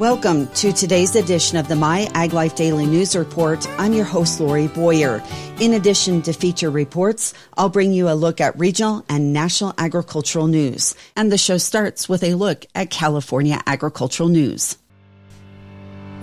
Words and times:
Welcome 0.00 0.48
to 0.54 0.72
today's 0.72 1.14
edition 1.14 1.56
of 1.56 1.68
the 1.68 1.76
My 1.76 2.10
Ag 2.14 2.32
Life 2.32 2.56
Daily 2.56 2.84
News 2.84 3.14
Report. 3.14 3.64
I'm 3.78 3.92
your 3.92 4.04
host, 4.04 4.40
Lori 4.40 4.66
Boyer. 4.66 5.22
In 5.60 5.74
addition 5.74 6.20
to 6.22 6.32
feature 6.32 6.68
reports, 6.68 7.32
I'll 7.56 7.68
bring 7.68 7.92
you 7.92 8.08
a 8.08 8.18
look 8.18 8.40
at 8.40 8.58
regional 8.58 9.04
and 9.08 9.32
national 9.32 9.72
agricultural 9.78 10.48
news. 10.48 10.96
And 11.14 11.30
the 11.30 11.38
show 11.38 11.58
starts 11.58 12.08
with 12.08 12.24
a 12.24 12.34
look 12.34 12.66
at 12.74 12.90
California 12.90 13.62
agricultural 13.66 14.30
news. 14.30 14.76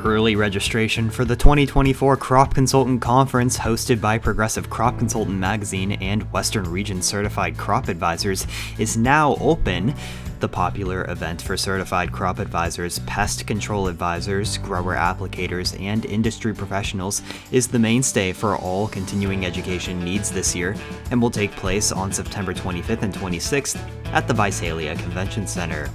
Early 0.04 0.36
registration 0.36 1.12
for 1.12 1.26
the 1.26 1.36
2024 1.36 2.18
Crop 2.18 2.56
Consultant 2.56 3.02
Conference 3.02 3.60
hosted 3.60 4.02
by 4.02 4.18
Progressive 4.18 4.68
Crop 4.68 4.98
Consultant 4.98 5.38
Magazine 5.38 5.92
and 5.92 6.24
Western 6.34 6.64
Region 6.64 7.04
Certified 7.04 7.56
Crop 7.56 7.88
Advisors 7.88 8.48
is 8.80 8.98
now 8.98 9.36
open. 9.36 9.94
The 10.40 10.48
popular 10.48 11.08
event 11.08 11.44
for 11.44 11.56
certified 11.56 12.12
crop 12.12 12.40
advisors, 12.40 12.98
pest 13.00 13.46
control 13.46 13.88
advisors, 13.88 14.58
grower 14.58 14.96
applicators, 14.96 15.80
and 15.80 16.04
industry 16.06 16.52
professionals 16.52 17.22
is 17.52 17.68
the 17.68 17.78
mainstay 17.78 18.34
for 18.34 18.56
all 18.58 18.88
continuing 18.88 19.46
education 19.46 20.04
needs 20.04 20.32
this 20.32 20.56
year 20.56 20.76
and 21.12 21.22
will 21.22 21.30
take 21.30 21.52
place 21.52 21.92
on 21.92 22.12
September 22.12 22.56
25th 22.56 23.04
and 23.04 23.14
26th 23.14 23.80
at 24.14 24.28
the 24.28 24.34
Visalia 24.34 24.96
Convention 24.96 25.46
Center. 25.46 25.92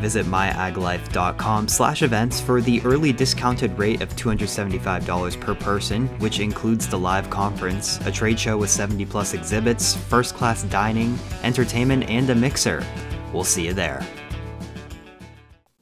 Visit 0.00 0.26
myaglife.com 0.26 1.68
slash 1.68 2.02
events 2.02 2.40
for 2.40 2.60
the 2.60 2.82
early 2.82 3.12
discounted 3.12 3.76
rate 3.78 4.02
of 4.02 4.14
$275 4.16 5.40
per 5.40 5.54
person, 5.54 6.06
which 6.18 6.40
includes 6.40 6.86
the 6.86 6.98
live 6.98 7.30
conference, 7.30 7.98
a 8.06 8.12
trade 8.12 8.38
show 8.38 8.56
with 8.56 8.70
70 8.70 9.06
plus 9.06 9.34
exhibits, 9.34 9.94
first 9.94 10.34
class 10.34 10.62
dining, 10.64 11.18
entertainment, 11.42 12.08
and 12.10 12.28
a 12.30 12.34
mixer. 12.34 12.84
We'll 13.32 13.44
see 13.44 13.66
you 13.66 13.72
there. 13.72 14.06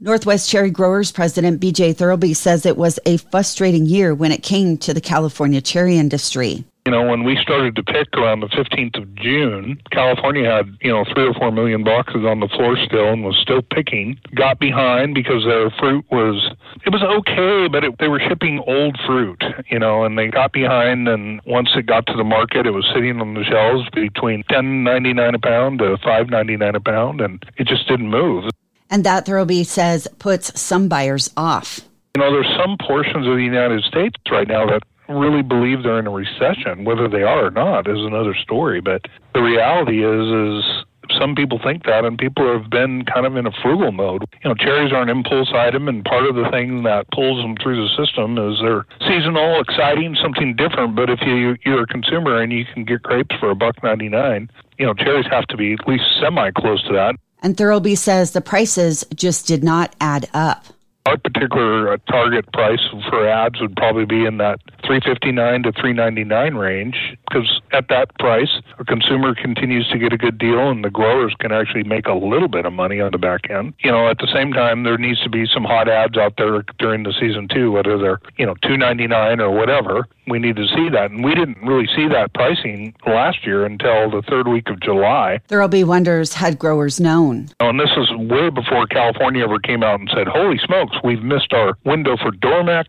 Northwest 0.01 0.51
Cherry 0.51 0.71
Growers 0.71 1.11
President 1.13 1.63
BJ 1.63 1.95
Thurlby 1.95 2.37
says 2.37 2.67
it 2.67 2.77
was 2.77 2.99
a 3.07 3.17
frustrating 3.17 3.87
year 3.87 4.15
when 4.15 4.33
it 4.33 4.43
came 4.43 4.77
to 4.79 4.93
the 4.93 5.01
California 5.01 5.63
cherry 5.63 5.97
industry. 5.97 6.65
You 6.87 6.93
know, 6.93 7.09
when 7.09 7.25
we 7.25 7.39
started 7.41 7.77
to 7.77 7.83
pick 7.83 8.09
around 8.13 8.41
the 8.41 8.49
15th 8.49 9.01
of 9.01 9.15
June, 9.15 9.81
California 9.91 10.45
had, 10.45 10.67
you 10.83 10.93
know, 10.93 11.03
three 11.15 11.27
or 11.27 11.33
four 11.33 11.51
million 11.51 11.83
boxes 11.83 12.27
on 12.27 12.41
the 12.41 12.49
floor 12.49 12.77
still 12.77 13.09
and 13.09 13.25
was 13.25 13.39
still 13.41 13.63
picking. 13.63 14.21
Got 14.35 14.59
behind 14.59 15.15
because 15.15 15.47
their 15.47 15.71
fruit 15.81 16.05
was, 16.11 16.53
it 16.85 16.91
was 16.91 17.03
okay, 17.03 17.69
but 17.69 17.85
it, 17.85 17.95
they 17.99 18.09
were 18.09 18.21
shipping 18.21 18.63
old 18.67 18.99
fruit, 19.07 19.43
you 19.71 19.79
know, 19.79 20.05
and 20.05 20.19
they 20.19 20.29
got 20.29 20.53
behind. 20.53 21.09
And 21.09 21.41
once 21.47 21.71
it 21.75 21.87
got 21.87 22.05
to 22.09 22.13
the 22.19 22.25
market, 22.25 22.67
it 22.67 22.73
was 22.73 22.87
sitting 22.95 23.19
on 23.19 23.33
the 23.33 23.45
shelves 23.45 23.89
between 23.89 24.43
10.99 24.51 25.37
a 25.37 25.39
pound 25.39 25.79
to 25.79 25.97
5.99 26.05 26.75
a 26.75 26.81
pound, 26.81 27.23
and 27.23 27.43
it 27.57 27.67
just 27.67 27.89
didn't 27.89 28.11
move. 28.11 28.45
And 28.91 29.05
that 29.05 29.25
Thurlby 29.25 29.65
says 29.65 30.07
puts 30.19 30.61
some 30.61 30.89
buyers 30.89 31.31
off. 31.35 31.81
You 32.15 32.23
know, 32.23 32.31
there's 32.31 32.55
some 32.63 32.77
portions 32.79 33.27
of 33.27 33.37
the 33.37 33.43
United 33.43 33.83
States 33.85 34.17
right 34.31 34.47
now 34.47 34.67
that 34.67 34.83
really 35.09 35.43
believe 35.43 35.83
they're 35.83 35.99
in 35.99 36.07
a 36.07 36.11
recession. 36.11 36.85
Whether 36.85 37.09
they 37.09 37.23
are 37.23 37.47
or 37.47 37.51
not 37.51 37.89
is 37.89 37.99
another 38.01 38.35
story. 38.35 38.81
But 38.81 39.03
the 39.35 39.43
reality 39.43 40.05
is, 40.05 40.65
is 40.65 40.85
some 41.19 41.35
people 41.35 41.61
think 41.63 41.85
that, 41.85 42.05
and 42.05 42.19
people 42.19 42.51
have 42.51 42.71
been 42.71 43.05
kind 43.05 43.27
of 43.27 43.37
in 43.37 43.47
a 43.47 43.53
frugal 43.63 43.93
mode. 43.93 44.25
You 44.43 44.51
know, 44.51 44.55
cherries 44.55 44.93
are 44.93 45.03
an 45.03 45.09
impulse 45.09 45.53
item, 45.55 45.89
and 45.89 46.05
part 46.05 46.27
of 46.27 46.35
the 46.35 46.49
thing 46.51 46.83
that 46.85 47.07
pulls 47.13 47.43
them 47.43 47.57
through 47.63 47.87
the 47.87 47.89
system 47.97 48.39
is 48.39 48.59
they're 48.61 48.87
seasonal, 49.07 49.61
exciting, 49.61 50.17
something 50.21 50.57
different. 50.57 50.97
But 50.97 51.11
if 51.11 51.21
you 51.23 51.57
you're 51.65 51.83
a 51.83 51.87
consumer 51.87 52.41
and 52.41 52.53
you 52.53 52.65
can 52.73 52.85
get 52.85 53.03
grapes 53.03 53.37
for 53.39 53.51
a 53.51 53.55
buck 53.55 53.83
ninety 53.83 54.09
nine, 54.09 54.51
you 54.79 54.87
know, 54.87 54.95
cherries 54.95 55.27
have 55.31 55.47
to 55.49 55.57
be 55.57 55.75
at 55.75 55.87
least 55.87 56.05
semi 56.21 56.51
close 56.53 56.83
to 56.85 56.93
that. 56.95 57.17
And 57.43 57.57
Thurlby 57.57 57.99
says 57.99 58.31
the 58.31 58.41
prices 58.41 59.05
just 59.15 59.47
did 59.47 59.63
not 59.63 59.95
add 60.01 60.29
up. 60.33 60.65
Our 61.07 61.19
particular 61.19 61.93
uh, 61.93 61.99
target 62.09 62.51
price 62.53 62.81
for 63.11 63.29
ads 63.29 63.61
would 63.61 63.77
probably 63.77 64.07
be 64.07 64.25
in 64.25 64.39
that 64.39 64.59
359 64.87 65.65
to 65.65 65.73
399 65.73 66.55
range 66.55 66.97
because 67.29 67.61
at 67.73 67.89
that 67.89 68.17
price, 68.19 68.61
a 68.79 68.85
consumer 68.85 69.35
continues 69.35 69.87
to 69.89 69.99
get 69.99 70.15
a 70.15 70.17
good 70.17 70.39
deal 70.39 70.71
and 70.71 70.83
the 70.83 70.91
growers 70.91 71.35
can 71.39 71.53
actually 71.53 71.83
make 71.83 72.07
a 72.07 72.15
little 72.15 72.49
bit 72.49 72.65
of 72.65 72.73
money 72.73 73.01
on 73.01 73.13
the 73.13 73.19
back 73.19 73.51
end. 73.51 73.75
You 73.81 73.91
know, 73.91 74.09
at 74.09 74.19
the 74.19 74.29
same 74.33 74.53
time, 74.53 74.85
there 74.85 74.97
needs 74.97 75.21
to 75.23 75.29
be 75.29 75.47
some 75.47 75.65
hot 75.65 75.89
ads 75.89 76.17
out 76.17 76.35
there 76.39 76.65
during 76.79 77.03
the 77.03 77.13
season 77.13 77.49
too, 77.49 77.73
whether 77.73 77.99
they're 77.99 78.21
you 78.39 78.47
know 78.47 78.55
299 78.63 79.41
or 79.41 79.51
whatever. 79.51 80.07
We 80.27 80.39
need 80.39 80.57
to 80.57 80.67
see 80.69 80.89
that, 80.89 81.11
and 81.11 81.23
we 81.23 81.35
didn't 81.35 81.59
really 81.63 81.87
see 81.95 82.09
that 82.09 82.33
pricing 82.33 82.95
last 83.07 83.45
year 83.45 83.67
until 83.67 84.11
the 84.11 84.23
third 84.23 84.49
week 84.49 84.71
of 84.71 84.81
July. 84.81 85.41
There'll 85.49 85.69
be 85.69 85.85
wonders 85.85 86.33
had 86.33 86.59
growers 86.59 86.99
known. 86.99 87.51
Oh, 87.61 87.69
and 87.69 87.79
this 87.79 87.91
is 87.95 88.11
way 88.17 88.49
before 88.49 88.87
California 88.87 89.45
ever 89.45 89.59
came 89.59 89.83
out 89.83 90.01
and 90.01 90.11
said, 90.15 90.27
"Holy 90.27 90.59
smokes, 90.59 90.94
we've 91.03 91.23
missed 91.23 91.53
our 91.53 91.77
window 91.85 92.17
for 92.17 92.31
Dormex. 92.31 92.87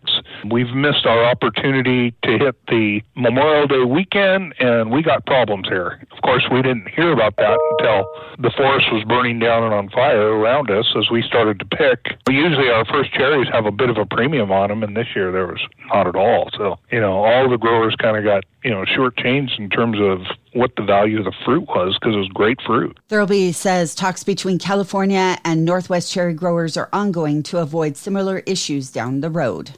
We've 0.49 0.73
missed 0.73 1.05
our 1.05 1.23
opportunity 1.25 2.13
to 2.23 2.37
hit 2.37 2.55
the 2.67 3.01
Memorial 3.15 3.67
Day 3.67 3.83
weekend, 3.83 4.53
and 4.59 4.91
we 4.91 5.01
got 5.01 5.25
problems 5.25 5.67
here." 5.67 5.99
Of 6.11 6.21
course, 6.21 6.43
we 6.51 6.61
didn't 6.61 6.89
hear 6.89 7.11
about 7.11 7.35
that 7.37 7.57
until 7.71 8.05
the 8.39 8.51
forest 8.51 8.91
was 8.91 9.03
burning 9.05 9.39
down 9.39 9.63
and 9.63 9.73
on 9.73 9.89
fire 9.89 10.37
around 10.37 10.69
us 10.69 10.85
as 10.97 11.09
we 11.09 11.21
started 11.21 11.59
to 11.59 11.65
pick. 11.65 12.17
Usually, 12.29 12.69
our 12.69 12.85
first 12.85 13.13
cherries 13.13 13.47
have 13.51 13.65
a 13.65 13.71
bit 13.71 13.89
of 13.89 13.97
a 13.97 14.05
premium 14.05 14.51
on 14.51 14.69
them, 14.69 14.83
and 14.83 14.95
this 14.95 15.07
year 15.15 15.31
there 15.31 15.47
was 15.47 15.61
not 15.93 16.07
at 16.07 16.15
all. 16.15 16.49
So, 16.57 16.77
you 16.91 16.99
know, 16.99 17.23
all 17.23 17.49
the 17.49 17.57
growers 17.57 17.95
kind 17.95 18.17
of 18.17 18.23
got 18.23 18.43
you 18.65 18.71
know 18.71 18.83
shortchanged 18.83 19.59
in 19.59 19.69
terms 19.69 19.97
of 20.01 20.35
what 20.53 20.71
the 20.75 20.83
value 20.83 21.19
of 21.19 21.25
the 21.25 21.33
fruit 21.45 21.67
was 21.67 21.97
because 21.99 22.15
it 22.15 22.17
was 22.17 22.29
great 22.29 22.59
fruit. 22.61 22.97
Thurlby 23.09 23.53
says 23.53 23.93
talks 23.93 24.23
between 24.23 24.57
California 24.57 25.37
and 25.45 25.63
Northwest 25.63 26.11
cherry 26.11 26.33
growers 26.33 26.75
are 26.75 26.89
ongoing 26.91 27.43
to 27.43 27.59
avoid 27.59 27.94
similar 27.95 28.39
issues 28.45 28.91
down 28.91 29.21
the 29.21 29.29
road. 29.29 29.71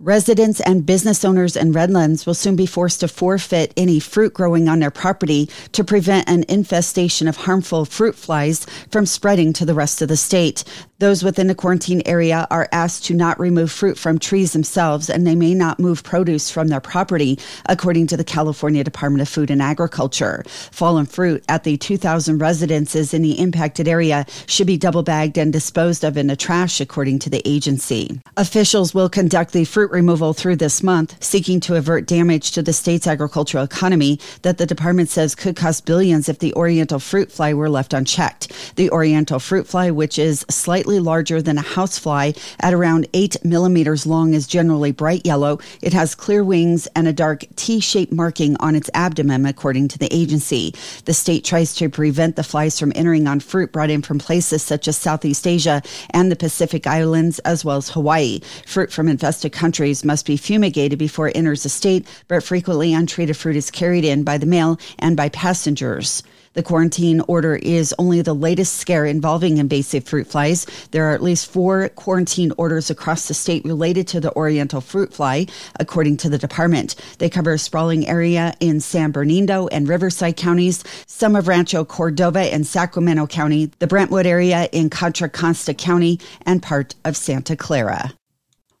Residents 0.00 0.60
and 0.60 0.86
business 0.86 1.24
owners 1.24 1.56
in 1.56 1.72
Redlands 1.72 2.24
will 2.24 2.32
soon 2.32 2.54
be 2.54 2.66
forced 2.66 3.00
to 3.00 3.08
forfeit 3.08 3.72
any 3.76 3.98
fruit 3.98 4.32
growing 4.32 4.68
on 4.68 4.78
their 4.78 4.92
property 4.92 5.50
to 5.72 5.82
prevent 5.82 6.28
an 6.28 6.44
infestation 6.48 7.26
of 7.26 7.36
harmful 7.36 7.84
fruit 7.84 8.14
flies 8.14 8.64
from 8.92 9.06
spreading 9.06 9.52
to 9.54 9.64
the 9.64 9.74
rest 9.74 10.00
of 10.00 10.06
the 10.06 10.16
state. 10.16 10.62
Those 11.00 11.24
within 11.24 11.48
the 11.48 11.54
quarantine 11.54 12.02
area 12.06 12.46
are 12.48 12.68
asked 12.70 13.06
to 13.06 13.14
not 13.14 13.40
remove 13.40 13.72
fruit 13.72 13.98
from 13.98 14.20
trees 14.20 14.52
themselves, 14.52 15.10
and 15.10 15.26
they 15.26 15.34
may 15.34 15.52
not 15.52 15.80
move 15.80 16.04
produce 16.04 16.48
from 16.48 16.68
their 16.68 16.80
property, 16.80 17.38
according 17.66 18.06
to 18.08 18.16
the 18.16 18.24
California 18.24 18.84
Department 18.84 19.22
of 19.22 19.28
Food 19.28 19.50
and 19.50 19.62
Agriculture. 19.62 20.44
Fallen 20.70 21.06
fruit 21.06 21.44
at 21.48 21.64
the 21.64 21.76
2,000 21.76 22.38
residences 22.38 23.14
in 23.14 23.22
the 23.22 23.38
impacted 23.40 23.88
area 23.88 24.26
should 24.46 24.66
be 24.66 24.76
double 24.76 25.02
bagged 25.02 25.38
and 25.38 25.52
disposed 25.52 26.04
of 26.04 26.16
in 26.16 26.28
the 26.28 26.36
trash, 26.36 26.80
according 26.80 27.18
to 27.20 27.30
the 27.30 27.42
agency. 27.44 28.20
Officials 28.36 28.94
will 28.94 29.08
conduct 29.08 29.52
the 29.52 29.64
fruit 29.64 29.87
removal 29.90 30.32
through 30.32 30.56
this 30.56 30.82
month, 30.82 31.22
seeking 31.22 31.60
to 31.60 31.74
avert 31.74 32.06
damage 32.06 32.50
to 32.52 32.62
the 32.62 32.72
state's 32.72 33.06
agricultural 33.06 33.64
economy 33.64 34.20
that 34.42 34.58
the 34.58 34.66
department 34.66 35.08
says 35.08 35.34
could 35.34 35.56
cost 35.56 35.86
billions 35.86 36.28
if 36.28 36.38
the 36.38 36.54
Oriental 36.54 36.98
fruit 36.98 37.32
fly 37.32 37.54
were 37.54 37.70
left 37.70 37.94
unchecked. 37.94 38.52
The 38.76 38.90
Oriental 38.90 39.38
fruit 39.38 39.66
fly, 39.66 39.90
which 39.90 40.18
is 40.18 40.44
slightly 40.50 41.00
larger 41.00 41.40
than 41.40 41.58
a 41.58 41.62
housefly 41.62 42.32
at 42.60 42.74
around 42.74 43.06
8 43.14 43.44
millimeters 43.44 44.06
long, 44.06 44.34
is 44.34 44.46
generally 44.46 44.92
bright 44.92 45.24
yellow. 45.24 45.58
It 45.80 45.92
has 45.92 46.14
clear 46.14 46.44
wings 46.44 46.86
and 46.94 47.08
a 47.08 47.12
dark 47.12 47.44
T 47.56 47.80
shaped 47.80 48.12
marking 48.12 48.56
on 48.60 48.74
its 48.74 48.90
abdomen, 48.92 49.46
according 49.46 49.88
to 49.88 49.98
the 49.98 50.12
agency. 50.14 50.74
The 51.04 51.14
state 51.14 51.44
tries 51.44 51.74
to 51.76 51.88
prevent 51.88 52.36
the 52.36 52.42
flies 52.42 52.78
from 52.78 52.92
entering 52.94 53.26
on 53.26 53.40
fruit 53.40 53.72
brought 53.72 53.90
in 53.90 54.02
from 54.02 54.18
places 54.18 54.62
such 54.62 54.88
as 54.88 54.96
Southeast 54.96 55.46
Asia 55.46 55.82
and 56.10 56.30
the 56.30 56.36
Pacific 56.36 56.86
Islands, 56.86 57.38
as 57.40 57.64
well 57.64 57.78
as 57.78 57.90
Hawaii. 57.90 58.40
Fruit 58.66 58.92
from 58.92 59.08
infested 59.08 59.52
countries 59.52 59.77
must 60.04 60.26
be 60.26 60.36
fumigated 60.36 60.98
before 60.98 61.28
it 61.28 61.36
enters 61.36 61.62
the 61.62 61.68
state, 61.68 62.06
but 62.26 62.42
frequently 62.42 62.92
untreated 62.92 63.36
fruit 63.36 63.56
is 63.56 63.70
carried 63.70 64.04
in 64.04 64.24
by 64.24 64.38
the 64.38 64.46
mail 64.46 64.78
and 64.98 65.16
by 65.16 65.28
passengers. 65.28 66.22
The 66.54 66.62
quarantine 66.64 67.20
order 67.28 67.54
is 67.54 67.94
only 68.00 68.20
the 68.20 68.34
latest 68.34 68.78
scare 68.78 69.04
involving 69.04 69.58
invasive 69.58 70.02
fruit 70.02 70.26
flies. 70.26 70.66
There 70.90 71.08
are 71.08 71.14
at 71.14 71.22
least 71.22 71.48
four 71.48 71.88
quarantine 71.90 72.52
orders 72.56 72.90
across 72.90 73.28
the 73.28 73.34
state 73.34 73.64
related 73.64 74.08
to 74.08 74.20
the 74.20 74.34
Oriental 74.34 74.80
fruit 74.80 75.14
fly, 75.14 75.46
according 75.78 76.16
to 76.16 76.28
the 76.28 76.36
department. 76.36 76.96
They 77.18 77.30
cover 77.30 77.52
a 77.52 77.58
sprawling 77.58 78.08
area 78.08 78.54
in 78.58 78.80
San 78.80 79.12
Bernardino 79.12 79.68
and 79.68 79.86
Riverside 79.86 80.36
counties, 80.36 80.82
some 81.06 81.36
of 81.36 81.46
Rancho 81.46 81.84
Cordova 81.84 82.40
and 82.40 82.66
Sacramento 82.66 83.28
County, 83.28 83.70
the 83.78 83.86
Brentwood 83.86 84.26
area 84.26 84.68
in 84.72 84.90
Contra 84.90 85.28
Costa 85.28 85.74
County, 85.74 86.18
and 86.44 86.60
part 86.60 86.96
of 87.04 87.16
Santa 87.16 87.54
Clara. 87.54 88.12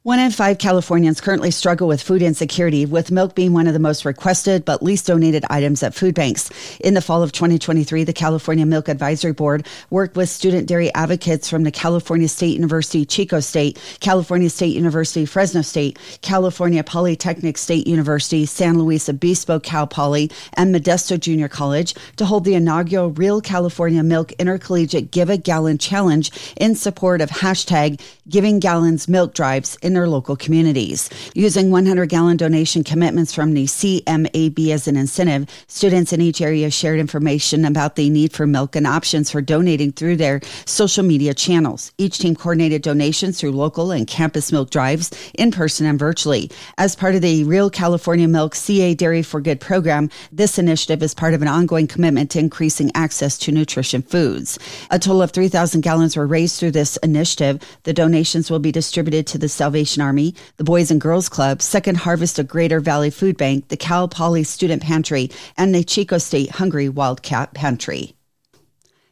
One 0.04 0.20
in 0.20 0.30
five 0.30 0.58
Californians 0.58 1.20
currently 1.20 1.50
struggle 1.50 1.88
with 1.88 2.00
food 2.00 2.22
insecurity, 2.22 2.86
with 2.86 3.10
milk 3.10 3.34
being 3.34 3.52
one 3.52 3.66
of 3.66 3.72
the 3.72 3.80
most 3.80 4.04
requested 4.04 4.64
but 4.64 4.80
least 4.80 5.08
donated 5.08 5.44
items 5.50 5.82
at 5.82 5.92
food 5.92 6.14
banks. 6.14 6.50
In 6.78 6.94
the 6.94 7.00
fall 7.00 7.20
of 7.20 7.32
2023, 7.32 8.04
the 8.04 8.12
California 8.12 8.64
Milk 8.64 8.88
Advisory 8.88 9.32
Board 9.32 9.66
worked 9.90 10.14
with 10.14 10.28
student 10.28 10.68
dairy 10.68 10.94
advocates 10.94 11.50
from 11.50 11.64
the 11.64 11.72
California 11.72 12.28
State 12.28 12.54
University 12.54 13.04
Chico 13.04 13.40
State, 13.40 13.76
California 13.98 14.48
State 14.48 14.72
University 14.72 15.26
Fresno 15.26 15.62
State, 15.62 15.98
California 16.22 16.84
Polytechnic 16.84 17.58
State 17.58 17.88
University, 17.88 18.46
San 18.46 18.78
Luis 18.78 19.08
Obispo 19.08 19.58
Cal 19.58 19.88
Poly, 19.88 20.30
and 20.54 20.72
Modesto 20.72 21.18
Junior 21.18 21.48
College 21.48 21.96
to 22.18 22.24
hold 22.24 22.44
the 22.44 22.54
inaugural 22.54 23.10
Real 23.10 23.40
California 23.40 24.04
Milk 24.04 24.30
Intercollegiate 24.38 25.10
Give 25.10 25.28
a 25.28 25.36
Gallon 25.36 25.76
Challenge 25.76 26.30
in 26.56 26.76
support 26.76 27.20
of 27.20 27.30
hashtag 27.30 28.00
Giving 28.28 28.60
Gallons 28.60 29.08
Milk 29.08 29.34
Drives 29.34 29.76
in 29.82 29.97
their 29.98 30.08
local 30.08 30.36
communities. 30.36 31.10
Using 31.34 31.72
100 31.72 32.08
gallon 32.08 32.36
donation 32.36 32.84
commitments 32.84 33.34
from 33.34 33.54
the 33.54 33.64
CMAB 33.64 34.68
as 34.68 34.86
an 34.86 34.96
incentive, 34.96 35.48
students 35.66 36.12
in 36.12 36.20
each 36.20 36.40
area 36.40 36.70
shared 36.70 37.00
information 37.00 37.64
about 37.64 37.96
the 37.96 38.08
need 38.08 38.32
for 38.32 38.46
milk 38.46 38.76
and 38.76 38.86
options 38.86 39.28
for 39.28 39.40
donating 39.40 39.90
through 39.90 40.14
their 40.14 40.40
social 40.66 41.02
media 41.02 41.34
channels. 41.34 41.90
Each 41.98 42.18
team 42.18 42.36
coordinated 42.36 42.82
donations 42.82 43.40
through 43.40 43.50
local 43.50 43.90
and 43.90 44.06
campus 44.06 44.52
milk 44.52 44.70
drives 44.70 45.10
in 45.34 45.50
person 45.50 45.84
and 45.84 45.98
virtually. 45.98 46.48
As 46.76 46.94
part 46.94 47.16
of 47.16 47.22
the 47.22 47.42
Real 47.42 47.68
California 47.68 48.28
Milk 48.28 48.54
CA 48.54 48.94
Dairy 48.94 49.24
for 49.24 49.40
Good 49.40 49.60
program, 49.60 50.10
this 50.30 50.60
initiative 50.60 51.02
is 51.02 51.12
part 51.12 51.34
of 51.34 51.42
an 51.42 51.48
ongoing 51.48 51.88
commitment 51.88 52.30
to 52.30 52.38
increasing 52.38 52.92
access 52.94 53.36
to 53.38 53.50
nutrition 53.50 54.02
foods. 54.02 54.60
A 54.92 54.98
total 55.00 55.22
of 55.22 55.32
3,000 55.32 55.80
gallons 55.80 56.16
were 56.16 56.26
raised 56.26 56.60
through 56.60 56.70
this 56.70 56.98
initiative. 56.98 57.60
The 57.82 57.92
donations 57.92 58.48
will 58.48 58.60
be 58.60 58.70
distributed 58.70 59.26
to 59.28 59.38
the 59.38 59.48
Salvation 59.48 59.77
Salvation 59.78 60.02
Army, 60.02 60.34
the 60.56 60.64
Boys 60.64 60.90
and 60.90 61.00
Girls 61.00 61.28
Club, 61.28 61.62
Second 61.62 61.98
Harvest 61.98 62.40
of 62.40 62.48
Greater 62.48 62.80
Valley 62.80 63.10
Food 63.10 63.36
Bank, 63.36 63.68
the 63.68 63.76
Cal 63.76 64.08
Poly 64.08 64.42
Student 64.42 64.82
Pantry, 64.82 65.30
and 65.56 65.72
the 65.72 65.84
Chico 65.84 66.18
State 66.18 66.50
Hungry 66.50 66.88
Wildcat 66.88 67.54
Pantry. 67.54 68.16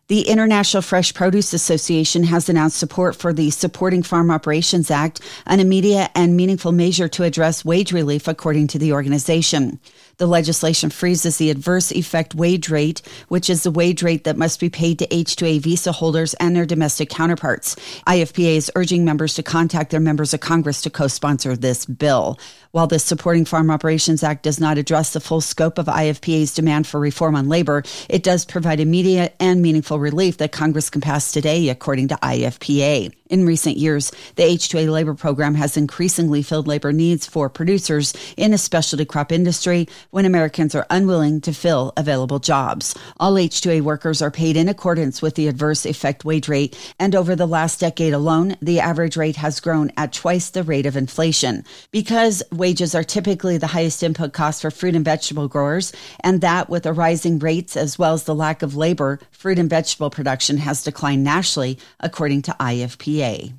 The 0.09 0.23
International 0.23 0.83
Fresh 0.83 1.15
Produce 1.15 1.53
Association 1.53 2.25
has 2.25 2.49
announced 2.49 2.79
support 2.79 3.15
for 3.15 3.33
the 3.33 3.51
Supporting 3.51 4.03
Farm 4.03 4.29
Operations 4.29 4.91
Act, 4.91 5.21
an 5.47 5.61
immediate 5.61 6.11
and 6.17 6.37
meaningful 6.37 6.73
measure 6.73 7.07
to 7.11 7.23
address 7.23 7.65
wage 7.65 7.93
relief, 7.93 8.27
according 8.27 8.67
to 8.69 8.79
the 8.81 8.93
organization. 8.93 9.79
The 10.19 10.27
legislation 10.27 10.89
freezes 10.89 11.37
the 11.37 11.51
adverse 11.51 11.93
effect 11.93 12.35
wage 12.35 12.71
rate, 12.71 13.03
which 13.29 13.51
is 13.51 13.65
the 13.65 13.71
wage 13.71 14.03
rate 14.03 14.25
that 14.25 14.39
must 14.39 14.59
be 14.61 14.71
paid 14.71 14.99
to 14.99 15.15
H-2A 15.15 15.61
visa 15.61 15.93
holders 15.93 16.33
and 16.35 16.57
their 16.57 16.65
domestic 16.65 17.11
counterparts. 17.11 17.77
IFPA 18.07 18.57
is 18.57 18.73
urging 18.75 19.05
members 19.05 19.35
to 19.35 19.43
contact 19.43 19.91
their 19.91 20.01
members 20.01 20.33
of 20.33 20.41
Congress 20.41 20.81
to 20.83 20.91
co-sponsor 20.91 21.55
this 21.55 21.85
bill. 21.85 22.39
While 22.71 22.87
the 22.87 22.99
Supporting 22.99 23.45
Farm 23.45 23.71
Operations 23.71 24.23
Act 24.23 24.43
does 24.43 24.59
not 24.59 24.79
address 24.79 25.13
the 25.13 25.21
full 25.21 25.43
scope 25.43 25.77
of 25.77 25.87
IFPA's 25.87 26.55
demand 26.55 26.87
for 26.87 26.99
reform 26.99 27.35
on 27.35 27.51
labor, 27.51 27.83
it 28.09 28.23
does 28.23 28.47
provide 28.47 28.81
immediate 28.81 29.37
and 29.39 29.61
meaningful 29.61 29.99
relief 29.99 30.39
that 30.39 30.53
Congress 30.53 30.89
can 30.89 31.03
pass 31.03 31.31
today, 31.31 31.69
according 31.69 32.09
to 32.09 32.17
IFPA. 32.17 33.13
In 33.29 33.45
recent 33.45 33.77
years, 33.77 34.13
the 34.37 34.45
H2A 34.45 34.91
labor 34.91 35.15
program 35.15 35.55
has 35.57 35.77
increasingly 35.77 36.43
filled 36.43 36.69
labor 36.69 36.93
needs 36.93 37.27
for 37.27 37.49
producers 37.49 38.15
in 38.37 38.53
the 38.53 38.59
specialty 38.59 39.05
crop 39.05 39.33
industry 39.33 39.89
when 40.11 40.25
Americans 40.25 40.75
are 40.75 40.87
unwilling 40.91 41.41
to 41.41 41.53
fill 41.53 41.93
available 41.97 42.39
jobs. 42.39 42.95
All 43.19 43.35
H2A 43.35 43.83
workers 43.83 44.23
are 44.23 44.31
paid 44.31 44.57
in 44.57 44.69
accordance 44.69 45.21
with 45.21 45.35
the 45.35 45.49
adverse 45.49 45.85
effect 45.85 46.25
wage 46.25 46.49
rate, 46.49 46.77
and 46.99 47.15
over 47.15 47.37
the 47.37 47.47
last 47.47 47.81
decade 47.81 48.13
alone, 48.13 48.57
the 48.61 48.81
average 48.81 49.17
rate 49.17 49.37
has 49.37 49.61
grown 49.61 49.91
at 49.97 50.13
twice 50.13 50.51
the 50.51 50.63
rate 50.63 50.87
of 50.87 50.97
inflation. 50.97 51.65
Because 51.91 52.43
wages 52.53 52.95
are 52.95 53.05
typically 53.05 53.59
the 53.59 53.67
highest 53.67 54.03
input 54.03 54.33
cost 54.33 54.63
for 54.63 54.71
fruit 54.71 54.95
and 54.95 55.05
vegetable 55.05 55.49
growers, 55.49 55.93
and 56.21 56.41
that 56.41 56.69
with 56.69 56.85
the 56.85 56.93
rising 56.93 57.39
rates 57.39 57.77
as 57.77 57.99
well 57.99 58.15
as 58.15 58.25
the 58.25 58.35
lack 58.35 58.63
of 58.63 58.77
labor, 58.77 59.19
fruit 59.31 59.59
and 59.59 59.71
vegetable 59.71 60.11
production 60.11 60.59
has 60.59 60.85
declined 60.85 61.25
nationally, 61.25 61.79
according 62.01 62.43
to 62.43 62.57
IFP. 62.61 63.55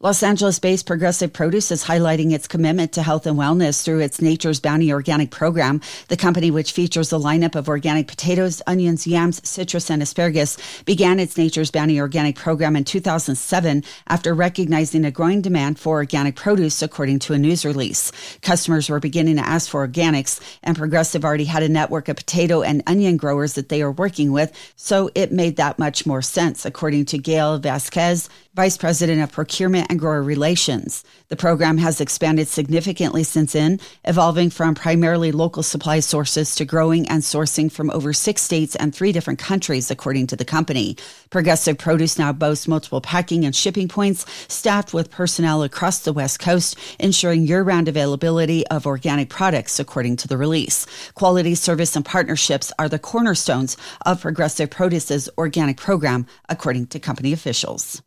Los 0.00 0.22
Angeles 0.22 0.60
based 0.60 0.86
Progressive 0.86 1.32
Produce 1.32 1.72
is 1.72 1.82
highlighting 1.82 2.30
its 2.30 2.46
commitment 2.46 2.92
to 2.92 3.02
health 3.02 3.26
and 3.26 3.36
wellness 3.36 3.82
through 3.82 3.98
its 3.98 4.22
Nature's 4.22 4.60
Bounty 4.60 4.92
organic 4.92 5.32
program. 5.32 5.80
The 6.06 6.16
company, 6.16 6.52
which 6.52 6.70
features 6.70 7.12
a 7.12 7.16
lineup 7.16 7.56
of 7.56 7.68
organic 7.68 8.06
potatoes, 8.06 8.62
onions, 8.68 9.08
yams, 9.08 9.40
citrus, 9.42 9.90
and 9.90 10.00
asparagus, 10.00 10.56
began 10.84 11.18
its 11.18 11.36
Nature's 11.36 11.72
Bounty 11.72 12.00
organic 12.00 12.36
program 12.36 12.76
in 12.76 12.84
2007 12.84 13.82
after 14.06 14.34
recognizing 14.34 15.04
a 15.04 15.10
growing 15.10 15.42
demand 15.42 15.80
for 15.80 15.96
organic 15.96 16.36
produce, 16.36 16.80
according 16.80 17.18
to 17.18 17.34
a 17.34 17.38
news 17.38 17.64
release. 17.64 18.12
Customers 18.40 18.88
were 18.88 19.00
beginning 19.00 19.34
to 19.34 19.44
ask 19.44 19.68
for 19.68 19.84
organics, 19.84 20.38
and 20.62 20.78
Progressive 20.78 21.24
already 21.24 21.46
had 21.46 21.64
a 21.64 21.68
network 21.68 22.08
of 22.08 22.14
potato 22.14 22.62
and 22.62 22.84
onion 22.86 23.16
growers 23.16 23.54
that 23.54 23.68
they 23.68 23.82
are 23.82 23.90
working 23.90 24.30
with, 24.30 24.52
so 24.76 25.10
it 25.16 25.32
made 25.32 25.56
that 25.56 25.76
much 25.76 26.06
more 26.06 26.22
sense, 26.22 26.64
according 26.64 27.04
to 27.06 27.18
Gail 27.18 27.58
Vasquez, 27.58 28.30
Vice 28.58 28.76
President 28.76 29.22
of 29.22 29.30
Procurement 29.30 29.86
and 29.88 30.00
Grower 30.00 30.20
Relations. 30.20 31.04
The 31.28 31.36
program 31.36 31.78
has 31.78 32.00
expanded 32.00 32.48
significantly 32.48 33.22
since 33.22 33.52
then, 33.52 33.78
evolving 34.04 34.50
from 34.50 34.74
primarily 34.74 35.30
local 35.30 35.62
supply 35.62 36.00
sources 36.00 36.56
to 36.56 36.64
growing 36.64 37.08
and 37.08 37.22
sourcing 37.22 37.70
from 37.70 37.88
over 37.90 38.12
six 38.12 38.42
states 38.42 38.74
and 38.74 38.92
three 38.92 39.12
different 39.12 39.38
countries, 39.38 39.92
according 39.92 40.26
to 40.26 40.34
the 40.34 40.44
company. 40.44 40.96
Progressive 41.30 41.78
Produce 41.78 42.18
now 42.18 42.32
boasts 42.32 42.66
multiple 42.66 43.00
packing 43.00 43.44
and 43.44 43.54
shipping 43.54 43.86
points, 43.86 44.26
staffed 44.48 44.92
with 44.92 45.08
personnel 45.08 45.62
across 45.62 46.00
the 46.00 46.12
West 46.12 46.40
Coast, 46.40 46.76
ensuring 46.98 47.46
year 47.46 47.62
round 47.62 47.86
availability 47.86 48.66
of 48.66 48.88
organic 48.88 49.28
products, 49.28 49.78
according 49.78 50.16
to 50.16 50.26
the 50.26 50.36
release. 50.36 50.84
Quality, 51.14 51.54
service, 51.54 51.94
and 51.94 52.04
partnerships 52.04 52.72
are 52.76 52.88
the 52.88 52.98
cornerstones 52.98 53.76
of 54.04 54.20
Progressive 54.20 54.68
Produce's 54.68 55.28
organic 55.38 55.76
program, 55.76 56.26
according 56.48 56.88
to 56.88 56.98
company 56.98 57.32
officials. 57.32 58.02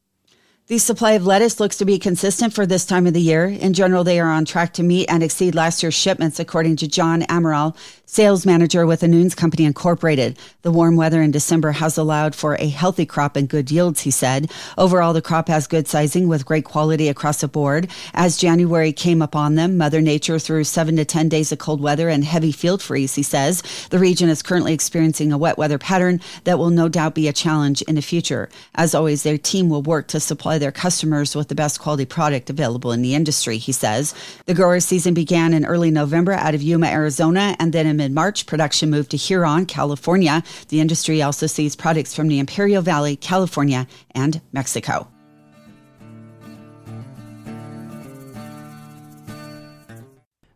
The 0.68 0.78
supply 0.78 1.14
of 1.14 1.26
lettuce 1.26 1.60
looks 1.60 1.78
to 1.80 1.86
be 1.86 2.00
consistent 2.00 2.54
for 2.54 2.66
this 2.66 2.86
time 2.86 3.06
of 3.06 3.14
the 3.14 3.20
year. 3.20 3.46
In 3.46 3.74
general, 3.74 4.06
they 4.06 4.20
are 4.22 4.30
on 4.30 4.46
track 4.46 4.74
to 4.74 4.84
meet 4.84 5.10
and 5.10 5.22
exceed 5.22 5.54
last 5.54 5.84
year's 5.84 5.96
shipments, 5.96 6.40
according 6.40 6.78
to 6.78 6.88
John 6.88 7.24
Amaral, 7.24 7.76
sales 8.06 8.46
manager 8.46 8.86
with 8.86 9.04
Nunes 9.04 9.36
Company 9.36 9.66
Incorporated. 9.66 10.38
The 10.62 10.72
warm 10.72 10.96
weather 10.96 11.22
in 11.22 11.32
December 11.32 11.72
has 11.72 11.98
allowed 11.98 12.36
for 12.36 12.56
a 12.56 12.70
healthy 12.70 13.06
crop 13.06 13.36
and 13.36 13.50
good 13.50 13.72
yields, 13.72 14.02
he 14.02 14.12
said. 14.12 14.52
Overall, 14.78 15.14
the 15.14 15.22
crop 15.22 15.48
has 15.48 15.66
good 15.66 15.88
sizing 15.88 16.28
with 16.28 16.46
great 16.46 16.64
quality 16.64 17.10
across 17.10 17.42
the 17.42 17.48
board. 17.48 17.90
As 18.14 18.38
January 18.38 18.94
came 18.94 19.22
upon 19.22 19.56
them, 19.56 19.78
Mother 19.78 20.00
Nature 20.00 20.40
threw 20.40 20.64
seven 20.64 20.96
to 20.98 21.06
10 21.06 21.28
days 21.28 21.52
of 21.52 21.60
cold 21.60 21.82
weather 21.82 22.08
and 22.08 22.24
heavy 22.24 22.52
field 22.52 22.82
freeze, 22.82 23.16
he 23.16 23.24
says. 23.24 23.64
The 23.90 24.00
region 24.00 24.30
is 24.30 24.44
currently 24.44 24.74
experiencing 24.74 25.34
a 25.34 25.38
wet 25.38 25.58
weather 25.58 25.78
pattern 25.78 26.22
that 26.44 26.60
will 26.60 26.70
no 26.70 26.88
doubt 26.88 27.16
be 27.16 27.28
a 27.28 27.34
challenge 27.34 27.82
in 27.84 27.96
the 27.96 28.02
future. 28.02 28.50
As 28.76 28.94
always, 28.94 29.24
their 29.24 29.38
team 29.38 29.70
will 29.70 29.82
work 29.82 30.08
to 30.08 30.20
supply 30.20 30.51
their 30.58 30.72
customers 30.72 31.36
with 31.36 31.48
the 31.48 31.56
best 31.56 31.80
quality 31.80 32.06
product 32.06 32.50
available 32.50 32.92
in 32.92 33.02
the 33.02 33.16
industry, 33.16 33.58
he 33.58 33.72
says. 33.72 34.14
The 34.46 34.54
grower 34.54 34.80
season 34.80 35.14
began 35.14 35.54
in 35.54 35.66
early 35.66 35.92
November 35.92 36.34
out 36.34 36.56
of 36.56 36.62
Yuma, 36.62 36.88
Arizona, 36.88 37.56
and 37.60 37.74
then 37.74 37.88
in 37.88 37.98
mid 37.98 38.12
March, 38.12 38.46
production 38.46 38.90
moved 38.90 39.12
to 39.12 39.18
Huron, 39.18 39.66
California. 39.66 40.44
The 40.70 40.80
industry 40.80 41.22
also 41.22 41.48
sees 41.48 41.76
products 41.76 42.16
from 42.16 42.28
the 42.28 42.40
Imperial 42.40 42.82
Valley, 42.82 43.16
California, 43.16 43.88
and 44.16 44.42
Mexico. 44.52 45.08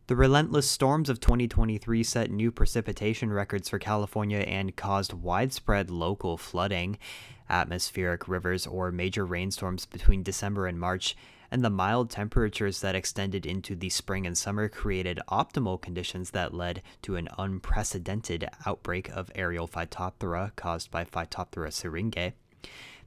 The 0.08 0.16
relentless 0.16 0.70
storms 0.70 1.10
of 1.10 1.20
2023 1.20 2.04
set 2.04 2.30
new 2.30 2.52
precipitation 2.52 3.34
records 3.34 3.70
for 3.70 3.80
California 3.80 4.38
and 4.38 4.76
caused 4.76 5.14
widespread 5.14 5.90
local 5.90 6.38
flooding. 6.38 7.00
Atmospheric 7.50 8.28
rivers 8.28 8.68
or 8.68 8.92
major 8.92 9.26
rainstorms 9.26 9.88
between 9.88 10.22
December 10.22 10.68
and 10.68 10.80
March 10.80 11.18
and 11.50 11.66
the 11.66 11.72
mild 11.72 12.12
temperatures 12.12 12.82
that 12.82 12.94
extended 12.94 13.48
into 13.48 13.76
the 13.76 13.90
spring 13.90 14.28
and 14.28 14.38
summer 14.38 14.70
created 14.70 15.20
optimal 15.28 15.82
conditions 15.82 16.30
that 16.30 16.54
led 16.54 16.84
to 17.02 17.16
an 17.16 17.28
unprecedented 17.40 18.48
outbreak 18.68 19.10
of 19.10 19.32
aerial 19.34 19.68
Phytophthora 19.68 20.56
caused 20.56 20.92
by 20.92 21.04
Phytophthora 21.04 21.72
syringae. 21.74 22.34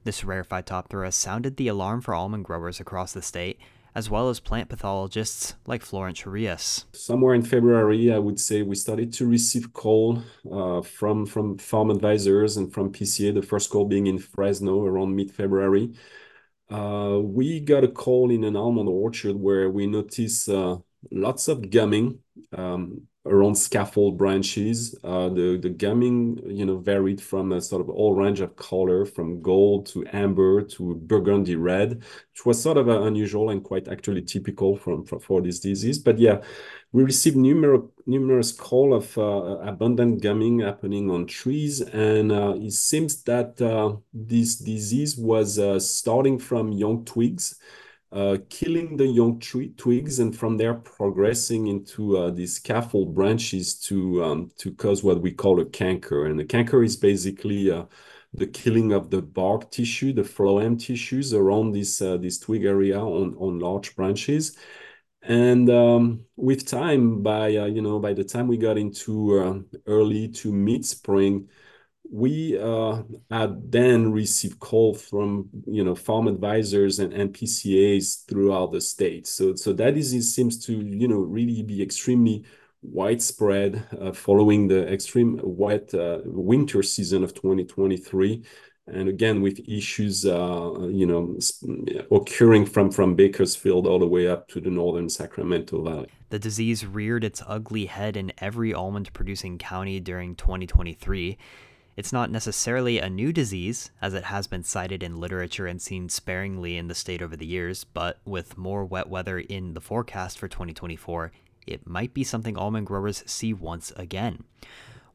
This 0.03 0.25
rare 0.25 0.43
Phytophthora 0.43 1.13
sounded 1.13 1.55
the 1.55 1.69
alarm 1.69 2.01
for 2.01 2.13
almond 2.13 2.43
growers 2.43 2.81
across 2.81 3.13
the 3.13 3.21
state, 3.21 3.57
as 3.95 4.09
well 4.09 4.29
as 4.29 4.39
plant 4.39 4.69
pathologists 4.69 5.55
like 5.65 5.81
Florent 5.81 6.17
Trouillas. 6.17 6.85
Somewhere 6.93 7.35
in 7.35 7.41
February, 7.41 8.11
I 8.11 8.19
would 8.19 8.39
say 8.39 8.61
we 8.61 8.75
started 8.75 9.11
to 9.13 9.25
receive 9.25 9.73
call 9.73 10.23
uh, 10.51 10.81
from 10.81 11.25
from 11.25 11.57
farm 11.57 11.89
advisors 11.89 12.57
and 12.57 12.71
from 12.73 12.91
PCA. 12.91 13.33
The 13.33 13.41
first 13.41 13.69
call 13.69 13.85
being 13.85 14.07
in 14.07 14.19
Fresno 14.19 14.85
around 14.85 15.15
mid-February, 15.15 15.93
uh, 16.69 17.19
we 17.21 17.59
got 17.59 17.83
a 17.83 17.87
call 17.87 18.31
in 18.31 18.43
an 18.43 18.55
almond 18.55 18.89
orchard 18.89 19.35
where 19.35 19.69
we 19.69 19.87
noticed 19.87 20.49
uh, 20.49 20.77
lots 21.11 21.47
of 21.47 21.69
gumming 21.69 22.19
um, 22.53 23.07
around 23.39 23.55
scaffold 23.55 24.17
branches. 24.17 24.91
The 25.01 25.59
the 25.61 25.69
gumming, 25.69 26.41
you 26.45 26.65
know, 26.65 26.77
varied 26.77 27.21
from 27.21 27.51
a 27.51 27.61
sort 27.61 27.81
of 27.81 27.89
all 27.89 28.15
range 28.15 28.41
of 28.41 28.55
color, 28.55 29.05
from 29.05 29.41
gold 29.41 29.85
to 29.87 30.05
amber 30.13 30.61
to 30.61 30.95
burgundy 30.95 31.55
red, 31.55 32.03
which 32.31 32.45
was 32.45 32.61
sort 32.61 32.77
of 32.77 32.87
unusual 32.87 33.49
and 33.49 33.63
quite 33.63 33.87
actually 33.87 34.21
typical 34.21 34.77
from 34.77 35.05
for 35.05 35.41
this 35.41 35.59
disease. 35.59 35.99
But 35.99 36.19
yeah, 36.19 36.41
we 36.91 37.03
received 37.03 37.37
numerous 37.37 37.83
numerous 38.05 38.51
call 38.51 38.93
of 38.93 39.17
uh, 39.17 39.59
abundant 39.61 40.21
gumming 40.21 40.59
happening 40.59 41.09
on 41.11 41.27
trees, 41.27 41.81
and 41.81 42.31
uh, 42.31 42.55
it 42.57 42.73
seems 42.73 43.23
that 43.23 43.61
uh, 43.61 43.95
this 44.13 44.55
disease 44.55 45.17
was 45.17 45.59
starting 45.85 46.39
from 46.39 46.71
young 46.71 47.05
twigs 47.05 47.59
uh, 47.61 47.78
killing 48.49 48.97
the 48.97 49.05
young 49.05 49.39
tree 49.39 49.73
twigs 49.77 50.19
and 50.19 50.35
from 50.35 50.57
there 50.57 50.73
progressing 50.73 51.67
into 51.67 52.17
uh, 52.17 52.31
these 52.31 52.55
scaffold 52.55 53.13
branches 53.13 53.75
to 53.75 54.23
um, 54.23 54.51
to 54.57 54.73
cause 54.73 55.03
what 55.03 55.21
we 55.21 55.31
call 55.31 55.59
a 55.61 55.65
canker. 55.65 56.25
And 56.25 56.39
the 56.39 56.45
canker 56.45 56.83
is 56.83 56.97
basically 56.97 57.71
uh, 57.71 57.85
the 58.33 58.47
killing 58.47 58.93
of 58.93 59.09
the 59.09 59.21
bark 59.21 59.71
tissue, 59.71 60.13
the 60.13 60.23
phloem 60.23 60.79
tissues 60.79 61.33
around 61.33 61.73
this 61.73 62.01
uh, 62.01 62.17
this 62.17 62.39
twig 62.39 62.65
area 62.65 62.99
on 62.99 63.35
on 63.37 63.59
large 63.59 63.95
branches. 63.95 64.57
And 65.21 65.69
um, 65.69 66.25
with 66.35 66.65
time, 66.65 67.21
by 67.21 67.55
uh, 67.57 67.65
you 67.65 67.81
know, 67.81 67.99
by 67.99 68.13
the 68.13 68.23
time 68.23 68.47
we 68.47 68.57
got 68.57 68.77
into 68.77 69.39
uh, 69.39 69.79
early 69.85 70.29
to 70.29 70.51
mid 70.51 70.85
spring, 70.85 71.49
we 72.11 72.57
uh, 72.59 73.03
had 73.29 73.71
then 73.71 74.11
received 74.11 74.59
calls 74.59 75.01
from 75.01 75.49
you 75.67 75.83
know 75.83 75.95
farm 75.95 76.27
advisors 76.27 76.99
and, 76.99 77.13
NPCAs 77.13 78.25
throughout 78.27 78.71
the 78.71 78.81
state. 78.81 79.27
So 79.27 79.55
so 79.55 79.73
that 79.73 79.97
is 79.97 80.13
it 80.13 80.23
seems 80.23 80.63
to 80.65 80.73
you 80.73 81.07
know 81.07 81.19
really 81.19 81.61
be 81.61 81.81
extremely 81.81 82.43
widespread 82.81 83.85
uh, 83.99 84.11
following 84.13 84.67
the 84.67 84.91
extreme 84.91 85.39
wet 85.43 85.93
uh, 85.93 86.19
winter 86.25 86.81
season 86.81 87.23
of 87.25 87.33
2023 87.33 88.41
and 88.87 89.09
again 89.09 89.41
with 89.41 89.59
issues 89.67 90.25
uh, 90.25 90.71
you 90.89 91.05
know 91.05 91.37
occurring 92.09 92.65
from 92.65 92.89
from 92.89 93.15
bakersfield 93.15 93.85
all 93.85 93.99
the 93.99 94.07
way 94.07 94.27
up 94.27 94.47
to 94.47 94.59
the 94.61 94.69
northern 94.69 95.09
sacramento 95.09 95.83
valley. 95.83 96.07
The 96.29 96.39
disease 96.39 96.85
reared 96.85 97.23
its 97.23 97.43
ugly 97.45 97.85
head 97.85 98.15
in 98.15 98.31
every 98.37 98.73
almond 98.73 99.11
producing 99.13 99.57
county 99.57 99.99
during 99.99 100.35
2023 100.35 101.37
it's 101.99 102.13
not 102.13 102.31
necessarily 102.31 102.97
a 102.97 103.09
new 103.09 103.33
disease, 103.33 103.91
as 104.01 104.13
it 104.13 104.23
has 104.23 104.47
been 104.47 104.63
cited 104.63 105.03
in 105.03 105.17
literature 105.19 105.67
and 105.67 105.81
seen 105.81 106.07
sparingly 106.07 106.77
in 106.77 106.87
the 106.87 106.95
state 106.95 107.21
over 107.21 107.35
the 107.35 107.45
years, 107.45 107.83
but 107.83 108.21
with 108.23 108.57
more 108.57 108.85
wet 108.85 109.09
weather 109.09 109.37
in 109.37 109.73
the 109.73 109.81
forecast 109.81 110.39
for 110.39 110.47
2024, 110.47 111.29
it 111.67 111.85
might 111.85 112.13
be 112.13 112.23
something 112.23 112.55
almond 112.55 112.87
growers 112.87 113.21
see 113.25 113.51
once 113.51 113.91
again. 113.97 114.45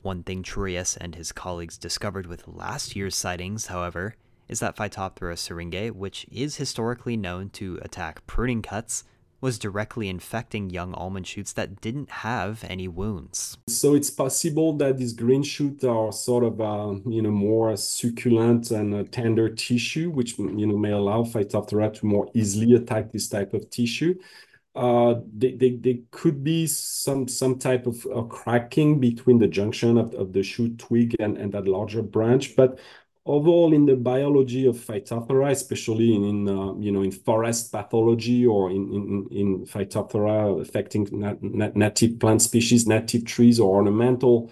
One 0.03 0.25
thing 0.25 0.43
Trouillas 0.43 0.99
and 1.01 1.15
his 1.15 1.33
colleagues 1.33 1.79
discovered 1.79 2.27
with 2.27 2.47
last 2.47 2.95
year's 2.95 3.17
sightings, 3.17 3.69
however, 3.69 4.17
is 4.47 4.61
that 4.61 4.77
Phytophthora 4.77 5.39
syringae, 5.39 5.91
which 5.91 6.27
is 6.31 6.57
historically 6.57 7.17
known 7.17 7.49
to 7.49 7.79
attack 7.81 8.27
pruning 8.27 8.61
cuts, 8.61 9.05
was 9.41 9.59
directly 9.59 10.09
infecting 10.09 10.71
young 10.71 10.95
almond 10.95 11.27
shoots 11.27 11.53
that 11.53 11.81
didn't 11.81 12.11
have 12.11 12.65
any 12.69 12.89
wounds. 12.89 13.59
So 13.69 13.95
it's 13.95 14.11
possible 14.11 14.73
that 14.79 14.99
these 14.99 15.13
green 15.13 15.43
shoots 15.43 15.85
are 15.85 16.13
sort 16.13 16.45
of, 16.45 16.61
uh, 16.61 16.95
you 17.07 17.23
know, 17.23 17.31
more 17.31 17.77
succulent 17.77 18.71
and 18.71 19.11
tender 19.13 19.49
tissue, 19.49 20.11
which, 20.11 20.39
you 20.39 20.67
know, 20.67 20.79
may 20.79 20.93
allow 20.93 21.23
Phytophthora 21.23 21.93
to 21.95 22.07
more 22.07 22.29
easily 22.35 22.75
attack 22.75 23.13
this 23.13 23.29
type 23.29 23.55
of 23.55 23.69
tissue. 23.71 24.15
Uh, 24.75 25.21
they, 25.37 25.53
they, 25.53 25.77
they 25.77 26.03
could 26.11 26.43
be 26.43 26.67
some 26.67 27.29
some 27.29 27.61
type 27.61 27.87
of 27.87 28.05
uh, 28.13 28.23
cracking 28.23 28.99
between 28.99 29.39
the 29.39 29.47
junction 29.47 29.97
of, 29.97 30.13
of 30.15 30.33
the 30.33 30.43
shoot 30.43 30.77
twig 30.79 31.15
and, 31.21 31.39
and 31.39 31.53
that 31.53 31.69
larger 31.69 32.03
branch, 32.03 32.57
but 32.57 32.81
overall 33.27 33.73
in 33.73 33.87
the 33.87 33.97
biology 33.97 34.67
of 34.67 34.77
Phytophthora, 34.77 35.51
especially 35.51 36.15
in, 36.15 36.25
in 36.25 36.49
uh, 36.49 36.75
you 36.77 36.93
know 36.93 37.03
in 37.03 37.11
forest 37.11 37.73
pathology 37.73 38.47
or 38.47 38.71
in 38.71 38.93
in, 38.93 39.29
in 39.31 39.67
Phytophthora 39.67 40.61
affecting 40.61 41.09
nat 41.13 41.43
nat 41.43 41.77
native 41.77 42.19
plant 42.19 42.43
species, 42.43 42.87
native 42.87 43.25
trees 43.25 43.59
or 43.59 43.77
ornamental, 43.77 44.51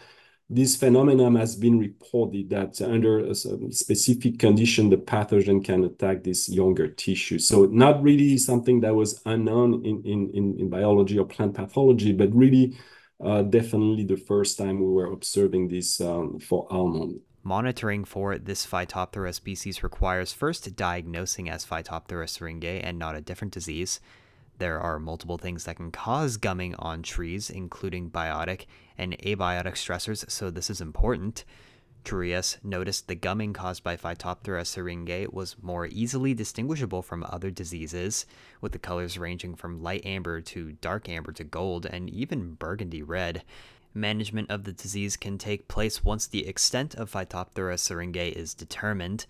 this 0.55 0.77
phenomenon 0.77 1.35
has 1.37 1.57
been 1.57 1.79
reported 1.79 2.51
that 2.51 2.81
under 2.83 3.21
a 3.21 3.35
specific 3.35 4.39
condition, 4.39 4.91
the 4.91 4.99
pathogen 4.99 5.65
can 5.65 5.85
attack 5.85 6.23
this 6.23 6.47
younger 6.49 6.89
tissue. 6.89 7.39
So 7.39 7.65
not 7.65 8.03
really 8.03 8.37
something 8.37 8.81
that 8.81 8.95
was 8.95 9.23
unknown 9.25 9.85
in, 9.87 10.03
in, 10.05 10.31
in 10.59 10.69
biology 10.69 11.19
or 11.19 11.25
plant 11.25 11.55
pathology, 11.55 12.13
but 12.13 12.35
really 12.35 12.77
uh, 13.25 13.43
definitely 13.43 14.05
the 14.05 14.19
first 14.19 14.59
time 14.59 14.79
we 14.79 14.93
were 14.93 15.13
observing 15.13 15.69
this 15.69 16.01
um, 16.03 16.39
for 16.39 16.67
almond. 16.71 17.21
Monitoring 17.45 18.05
for 18.05 18.39
this 18.39 18.65
Phytophthora 18.65 19.35
species 19.35 19.83
requires 19.83 20.33
first 20.33 20.77
diagnosing 20.77 21.49
as 21.51 21.67
Phytophthora 21.67 22.29
syringae 22.29 22.81
and 22.85 23.01
not 23.01 23.17
a 23.17 23.21
different 23.21 23.53
disease. 23.53 23.99
There 24.59 24.79
are 24.79 25.01
multiple 25.01 25.39
things 25.39 25.65
that 25.65 25.75
can 25.75 25.91
cause 25.91 26.37
gumming 26.37 26.77
on 26.77 27.03
trees, 27.03 27.51
including 27.51 28.11
biotic 28.11 28.67
and 28.97 29.19
abiotic 29.19 29.75
stressors, 29.75 30.31
so 30.31 30.51
this 30.51 30.71
is 30.71 30.81
important. 30.81 31.45
Trouillas 32.05 32.59
noticed 32.63 33.09
the 33.09 33.17
gumming 33.17 33.53
caused 33.53 33.83
by 33.83 33.97
Phytophthora 33.97 34.63
syringae 34.63 35.33
was 35.33 35.57
more 35.61 35.87
easily 35.87 36.35
distinguishable 36.35 37.03
from 37.03 37.25
other 37.29 37.51
diseases, 37.51 38.25
with 38.61 38.71
the 38.71 38.79
colors 38.79 39.19
ranging 39.19 39.57
from 39.57 39.83
light 39.83 40.07
amber 40.07 40.41
to 40.41 40.73
dark 40.75 41.09
amber 41.09 41.33
to 41.33 41.43
gold 41.43 41.87
and 41.87 42.09
even 42.09 42.55
burgundy 42.55 43.03
red. 43.03 43.43
Management 43.95 44.51
of 44.51 44.65
the 44.65 44.73
disease 44.73 45.17
can 45.17 45.37
take 45.37 45.69
place 45.69 46.03
once 46.03 46.27
the 46.27 46.47
extent 46.47 46.95
of 46.95 47.13
Phytophthora 47.13 47.79
syringae 47.79 48.33
is 48.33 48.55
determined. 48.55 49.27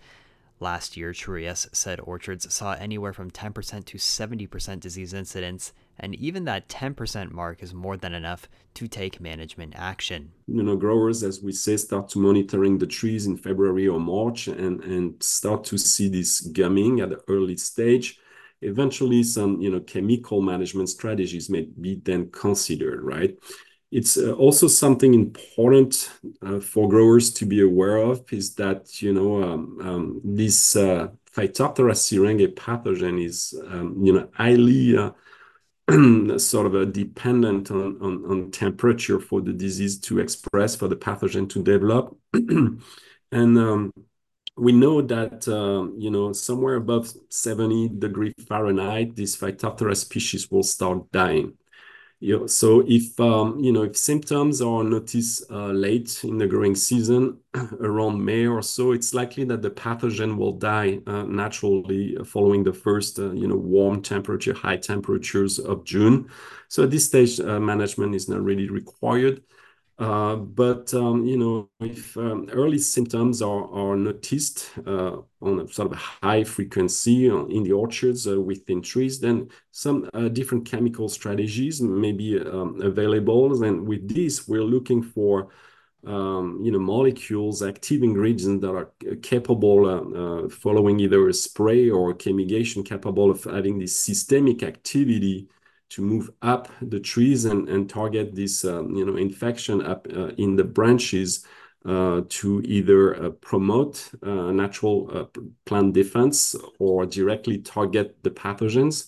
Last 0.59 0.95
year, 0.95 1.11
Trouillas 1.11 1.67
said 1.75 1.99
orchards 1.99 2.53
saw 2.53 2.73
anywhere 2.73 3.11
from 3.11 3.29
10% 3.29 3.83
to 3.83 3.97
70% 3.97 4.79
disease 4.79 5.13
incidence, 5.13 5.73
and 5.99 6.15
even 6.15 6.45
that 6.45 6.69
10% 6.69 7.31
mark 7.31 7.61
is 7.61 7.73
more 7.73 7.97
than 7.97 8.13
enough 8.13 8.47
to 8.75 8.87
take 8.87 9.19
management 9.19 9.73
action. 9.75 10.31
You 10.47 10.63
know, 10.63 10.77
growers, 10.77 11.21
as 11.21 11.41
we 11.41 11.51
say, 11.51 11.75
start 11.75 12.07
to 12.09 12.19
monitoring 12.19 12.77
the 12.77 12.87
trees 12.87 13.25
in 13.25 13.35
February 13.35 13.89
or 13.89 13.99
March 13.99 14.47
and, 14.47 14.81
and 14.85 15.21
start 15.21 15.65
to 15.65 15.77
see 15.77 16.07
this 16.07 16.39
gumming 16.39 17.01
at 17.01 17.09
the 17.09 17.19
early 17.27 17.57
stage. 17.57 18.19
Eventually, 18.61 19.23
some, 19.23 19.59
you 19.59 19.69
know, 19.69 19.81
chemical 19.81 20.41
management 20.41 20.87
strategies 20.87 21.49
may 21.49 21.63
be 21.63 21.99
then 22.05 22.31
considered, 22.31 23.03
right? 23.03 23.37
It's 23.93 24.17
uh, 24.17 24.31
also 24.31 24.67
something 24.67 25.13
important 25.13 26.09
uh, 26.41 26.59
for 26.59 26.89
growers 26.89 27.31
to 27.33 27.45
be 27.45 27.61
aware 27.61 27.97
of 27.97 28.25
is 28.33 28.55
that, 28.55 29.03
you 29.03 29.13
know, 29.13 29.43
um, 29.43 29.79
um, 29.81 30.21
this 30.23 30.75
uh, 30.75 31.09
Phytophthora 31.31 31.93
syringae 31.93 32.55
pathogen 32.55 33.23
is, 33.23 33.53
um, 33.67 33.95
you 34.03 34.13
know, 34.13 34.27
highly 34.33 34.95
sort 36.39 36.73
of 36.73 36.91
dependent 36.91 37.69
on, 37.69 38.49
temperature 38.51 39.19
for 39.19 39.41
the 39.41 39.53
disease 39.53 39.99
to 39.99 40.17
express, 40.17 40.75
for 40.75 40.87
the 40.87 40.95
pathogen 40.95 41.47
to 41.49 41.61
develop. 41.61 42.17
and 43.31 43.93
we 44.57 44.71
know 44.71 45.01
that 45.03 45.45
you 45.97 46.09
know 46.09 46.33
somewhere 46.33 46.75
above 46.75 47.13
70 47.29 47.89
degrees 47.99 48.33
Fahrenheit, 48.47 49.15
this 49.15 49.37
Phytophthora 49.37 49.95
species 49.95 50.49
will 50.49 50.63
start 50.63 51.11
dying. 51.11 51.57
Know, 52.25 52.47
so 52.47 52.85
if 52.87 53.19
um, 53.19 53.59
you 53.59 53.73
know 53.73 53.83
if 53.83 53.97
symptoms 53.97 54.61
are 54.61 54.83
noticed 54.83 55.43
uh, 55.51 55.71
late 55.71 56.23
in 56.23 56.37
the 56.37 56.47
growing 56.47 56.73
season, 56.73 57.39
around 57.81 58.23
May 58.23 58.47
or 58.47 58.61
so, 58.61 58.93
it's 58.93 59.13
likely 59.13 59.43
that 59.45 59.61
the 59.61 59.69
pathogen 59.69 60.37
will 60.37 60.53
die 60.53 60.99
uh, 61.05 61.23
naturally 61.23 62.17
following 62.23 62.63
the 62.63 62.71
first 62.71 63.19
uh, 63.19 63.31
you 63.33 63.47
know 63.47 63.57
warm 63.57 64.01
temperature, 64.01 64.53
high 64.53 64.77
temperatures 64.77 65.59
of 65.59 65.83
June. 65.83 66.29
So 66.69 66.83
at 66.83 66.91
this 66.91 67.05
stage, 67.05 67.41
uh, 67.41 67.59
management 67.59 68.15
is 68.15 68.29
not 68.29 68.41
really 68.41 68.69
required. 68.69 69.41
Uh, 69.99 70.35
but 70.35 70.91
um, 70.95 71.23
you 71.25 71.37
know, 71.37 71.69
if 71.79 72.17
um, 72.17 72.49
early 72.51 72.79
symptoms 72.79 73.41
are, 73.43 73.71
are 73.71 73.95
noticed 73.95 74.71
uh, 74.87 75.17
on 75.39 75.59
a 75.59 75.67
sort 75.67 75.85
of 75.85 75.93
a 75.93 75.95
high 75.95 76.43
frequency 76.43 77.27
in 77.27 77.63
the 77.63 77.71
orchards 77.71 78.27
uh, 78.27 78.39
within 78.39 78.81
trees, 78.81 79.19
then 79.19 79.47
some 79.71 80.09
uh, 80.15 80.29
different 80.29 80.65
chemical 80.65 81.07
strategies 81.07 81.79
may 81.79 82.11
be 82.11 82.39
um, 82.39 82.81
available. 82.81 83.63
And 83.63 83.87
with 83.87 84.09
this, 84.09 84.47
we're 84.47 84.63
looking 84.63 85.03
for 85.03 85.49
um, 86.07 86.59
you 86.63 86.71
know 86.71 86.79
molecules, 86.79 87.61
active 87.61 88.01
ingredients 88.01 88.61
that 88.65 88.73
are 88.73 88.91
capable, 89.21 89.85
uh, 89.85 90.49
following 90.49 90.99
either 90.99 91.29
a 91.29 91.33
spray 91.33 91.89
or 91.91 92.09
a 92.09 92.15
chemigation, 92.15 92.83
capable 92.83 93.29
of 93.29 93.43
having 93.43 93.77
this 93.77 93.95
systemic 93.95 94.63
activity 94.63 95.47
to 95.93 96.01
move 96.01 96.31
up 96.41 96.69
the 96.81 96.99
trees 96.99 97.45
and, 97.45 97.69
and 97.69 97.87
target 97.87 98.33
this 98.33 98.65
um, 98.65 98.95
you 98.95 99.05
know 99.05 99.15
infection 99.15 99.81
up 99.81 100.07
uh, 100.15 100.29
in 100.37 100.55
the 100.55 100.63
branches 100.63 101.45
uh, 101.85 102.21
to 102.29 102.61
either 102.65 103.25
uh, 103.25 103.29
promote 103.41 104.09
uh, 104.25 104.51
natural 104.51 105.09
uh, 105.13 105.25
plant 105.65 105.93
defense 105.93 106.55
or 106.79 107.05
directly 107.05 107.59
target 107.59 108.15
the 108.23 108.31
pathogens. 108.31 109.07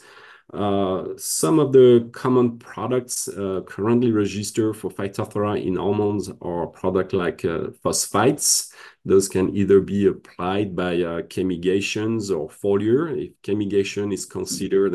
Some 0.54 1.60
of 1.60 1.74
the 1.74 2.10
common 2.12 2.58
products 2.60 3.28
uh, 3.28 3.62
currently 3.66 4.12
registered 4.12 4.78
for 4.78 4.92
Phytophthora 4.92 5.64
in 5.66 5.78
almonds 5.78 6.32
are 6.42 6.68
products 6.68 7.14
like 7.14 7.44
uh, 7.44 7.72
phosphites. 7.84 8.72
Those 9.04 9.28
can 9.28 9.56
either 9.56 9.82
be 9.82 10.08
applied 10.08 10.75
by 10.75 11.02
uh, 11.02 11.22
chemigations 11.24 12.32
or 12.32 12.48
foliar. 12.50 13.12
If 13.12 13.42
chemigation 13.42 14.14
is 14.14 14.25
considered, 14.25 14.94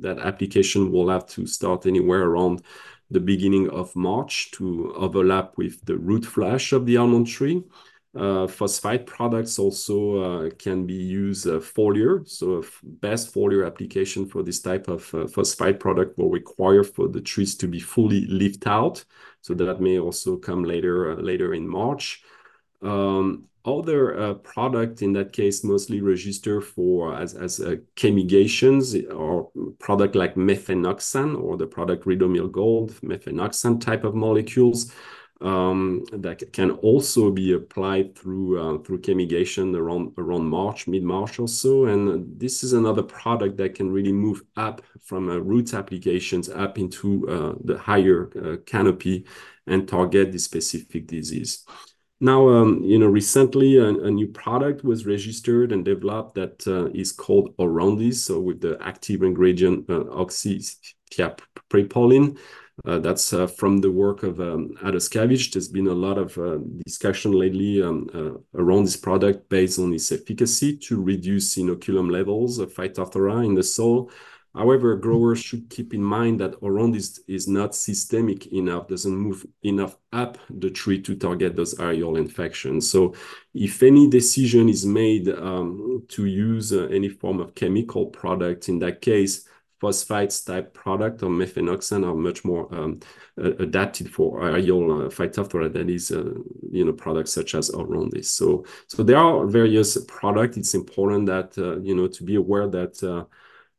that 0.00 0.18
application 0.18 0.90
will 0.90 1.08
have 1.08 1.26
to 1.28 1.46
start 1.46 1.86
anywhere 1.86 2.22
around 2.22 2.62
the 3.10 3.20
beginning 3.20 3.68
of 3.70 3.94
March 3.96 4.50
to 4.52 4.92
overlap 4.94 5.56
with 5.56 5.84
the 5.84 5.96
root 5.96 6.24
flush 6.24 6.72
of 6.72 6.86
the 6.86 6.96
almond 6.96 7.26
tree. 7.26 7.62
Uh, 8.16 8.44
phosphite 8.48 9.06
products 9.06 9.56
also 9.56 10.16
uh, 10.18 10.50
can 10.58 10.84
be 10.84 10.94
used 10.94 11.46
uh, 11.46 11.60
foliar. 11.60 12.28
So 12.28 12.54
a 12.54 12.62
best 12.82 13.32
foliar 13.32 13.64
application 13.64 14.26
for 14.26 14.42
this 14.42 14.60
type 14.60 14.88
of 14.88 15.04
phosphite 15.04 15.78
product 15.78 16.18
will 16.18 16.30
require 16.30 16.82
for 16.82 17.06
the 17.06 17.20
trees 17.20 17.54
to 17.56 17.68
be 17.68 17.78
fully 17.78 18.26
leafed 18.26 18.66
out. 18.66 19.04
So 19.42 19.54
that 19.54 19.80
may 19.80 20.00
also 20.00 20.36
come 20.36 20.64
later 20.64 21.14
later 21.22 21.54
in 21.54 21.68
March. 21.68 22.24
Um, 22.82 23.44
other 23.64 24.18
uh, 24.18 24.34
product 24.34 25.02
in 25.02 25.12
that 25.12 25.32
case 25.32 25.62
mostly 25.62 26.00
register 26.00 26.60
for 26.62 27.14
as, 27.14 27.34
as 27.34 27.60
uh, 27.60 27.76
chemigations 27.94 28.96
or 29.12 29.50
product 29.78 30.14
like 30.14 30.34
mefenoxam 30.34 31.40
or 31.40 31.58
the 31.58 31.66
product 31.66 32.06
Ridomil 32.06 32.50
Gold, 32.50 32.92
mefenoxam 33.02 33.80
type 33.80 34.02
of 34.02 34.14
molecules 34.14 34.92
that 35.40 36.48
can 36.52 36.72
also 36.72 37.30
be 37.30 37.52
applied 37.52 38.16
through 38.16 38.60
uh, 38.60 38.78
through 38.82 39.00
chemigation 39.00 39.76
around 39.76 40.44
March, 40.44 40.86
mid 40.86 41.02
March 41.02 41.38
or 41.38 41.48
so. 41.48 41.86
And 41.86 42.38
this 42.38 42.62
is 42.62 42.72
another 42.72 43.02
product 43.02 43.56
that 43.56 43.74
can 43.74 43.90
really 43.90 44.12
move 44.12 44.42
up 44.56 44.82
from 45.02 45.30
uh, 45.30 45.38
root 45.38 45.74
applications 45.74 46.48
up 46.48 46.78
into 46.78 47.28
uh, 47.28 47.54
the 47.64 47.78
higher 47.78 48.30
uh, 48.36 48.56
canopy 48.66 49.26
and 49.66 49.88
target 49.88 50.32
the 50.32 50.38
specific 50.38 51.06
disease. 51.06 51.64
Now, 52.22 52.50
um, 52.50 52.82
you 52.84 52.98
know, 52.98 53.06
recently 53.06 53.78
a, 53.78 53.92
new 53.92 54.28
product 54.28 54.84
was 54.84 55.06
registered 55.06 55.72
and 55.72 55.82
developed 55.82 56.34
that 56.34 56.66
uh, 56.66 56.90
is 56.92 57.12
called 57.12 57.56
Orondis, 57.56 58.16
so 58.16 58.38
with 58.38 58.60
the 58.60 58.76
active 58.82 59.22
ingredient 59.22 59.88
uh, 59.88 60.04
oxathiapiprolin. 60.04 62.36
Uh, 62.36 62.40
that's 62.84 63.32
uh, 63.32 63.46
from 63.46 63.78
the 63.78 63.90
work 63.90 64.22
of 64.22 64.40
um, 64.40 64.70
Adaskaveg. 64.82 65.52
There's 65.52 65.68
been 65.68 65.88
a 65.88 65.94
lot 65.94 66.18
of 66.18 66.36
uh, 66.38 66.58
discussion 66.84 67.32
lately 67.32 67.82
um, 67.82 68.08
uh, 68.14 68.60
around 68.60 68.84
this 68.84 68.96
product 68.96 69.48
based 69.48 69.78
on 69.78 69.92
its 69.92 70.10
efficacy 70.12 70.76
to 70.78 71.02
reduce 71.02 71.56
inoculum 71.56 72.10
levels 72.10 72.58
of 72.58 72.72
Phytophthora 72.72 73.44
in 73.44 73.54
the 73.54 73.62
soil. 73.62 74.10
However, 74.54 74.96
growers 74.96 75.38
should 75.38 75.70
keep 75.70 75.94
in 75.94 76.02
mind 76.02 76.40
that 76.40 76.60
Orondis 76.60 77.20
is 77.28 77.46
not 77.46 77.74
systemic 77.74 78.48
enough, 78.48 78.88
doesn't 78.88 79.14
move 79.14 79.46
enough 79.62 79.96
up 80.12 80.38
the 80.50 80.70
tree 80.70 81.00
to 81.02 81.14
target 81.14 81.54
those 81.54 81.78
aerial 81.78 82.16
infections. 82.16 82.90
So 82.90 83.14
if 83.54 83.80
any 83.82 84.10
decision 84.10 84.68
is 84.68 84.84
made 84.84 85.28
um, 85.28 86.04
to 86.08 86.24
use 86.24 86.72
uh, 86.72 86.88
any 86.90 87.08
form 87.08 87.38
of 87.40 87.54
chemical 87.54 88.06
product, 88.06 88.68
in 88.68 88.80
that 88.80 89.00
case, 89.00 89.46
phosphites 89.80 90.44
type 90.44 90.74
product 90.74 91.22
or 91.22 91.30
mefenoxam 91.30 92.06
are 92.06 92.14
much 92.14 92.44
more 92.44 92.72
um, 92.74 93.00
uh, 93.38 93.52
adapted 93.56 94.12
for 94.12 94.44
aerial 94.44 95.06
uh, 95.06 95.08
phytophthora 95.08 95.72
that 95.72 95.88
is 95.88 96.10
uh, 96.10 96.34
you 96.70 96.84
know 96.84 96.92
products 96.92 97.32
such 97.32 97.54
as 97.54 97.70
Orondis. 97.70 98.26
So 98.26 98.64
so 98.86 99.02
there 99.02 99.16
are 99.16 99.46
various 99.46 99.96
products. 100.04 100.56
It's 100.56 100.74
important 100.74 101.26
that 101.26 101.56
uh, 101.56 101.80
you 101.80 101.94
know 101.94 102.08
to 102.08 102.22
be 102.22 102.34
aware 102.34 102.68
that 102.68 103.02
uh, 103.02 103.24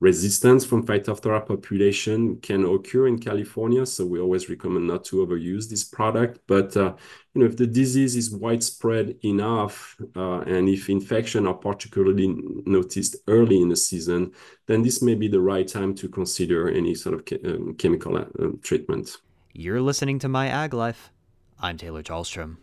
resistance 0.02 0.66
from 0.66 0.86
Phytophthora 0.86 1.46
population 1.46 2.38
can 2.42 2.66
occur 2.66 3.08
in 3.08 3.20
California, 3.20 3.86
so 3.86 4.06
we 4.06 4.20
always 4.20 4.50
recommend 4.50 4.88
not 4.88 5.06
to 5.06 5.26
overuse 5.26 5.70
this 5.70 5.84
product. 5.84 6.40
But 6.48 6.76
uh, 6.76 6.96
you 7.34 7.42
know, 7.42 7.46
if 7.46 7.56
the 7.56 7.68
disease 7.68 8.16
is 8.16 8.32
widespread 8.32 9.16
enough, 9.24 9.96
uh, 10.16 10.40
and 10.42 10.68
if 10.68 10.90
infection 10.90 11.48
are 11.48 11.54
particularly 11.54 12.36
noticed 12.66 13.16
early 13.28 13.62
in 13.62 13.70
the 13.70 13.78
season, 13.78 14.34
then 14.66 14.82
this 14.82 15.02
may 15.02 15.16
be 15.16 15.28
the 15.28 15.40
right 15.40 15.68
time 15.68 15.94
to 15.96 16.10
consider 16.10 16.68
any 16.68 16.96
sort 16.96 17.16
of 17.16 17.40
um, 17.46 17.76
chemical 17.76 18.18
uh, 18.18 18.26
treatment. 18.64 19.18
You're 19.54 19.82
listening 19.82 20.18
to 20.20 20.28
My 20.28 20.48
Ag 20.48 20.74
Life. 20.74 21.12
I'm 21.60 21.78
Taylor 21.78 22.02
Chalstrom. 22.02 22.58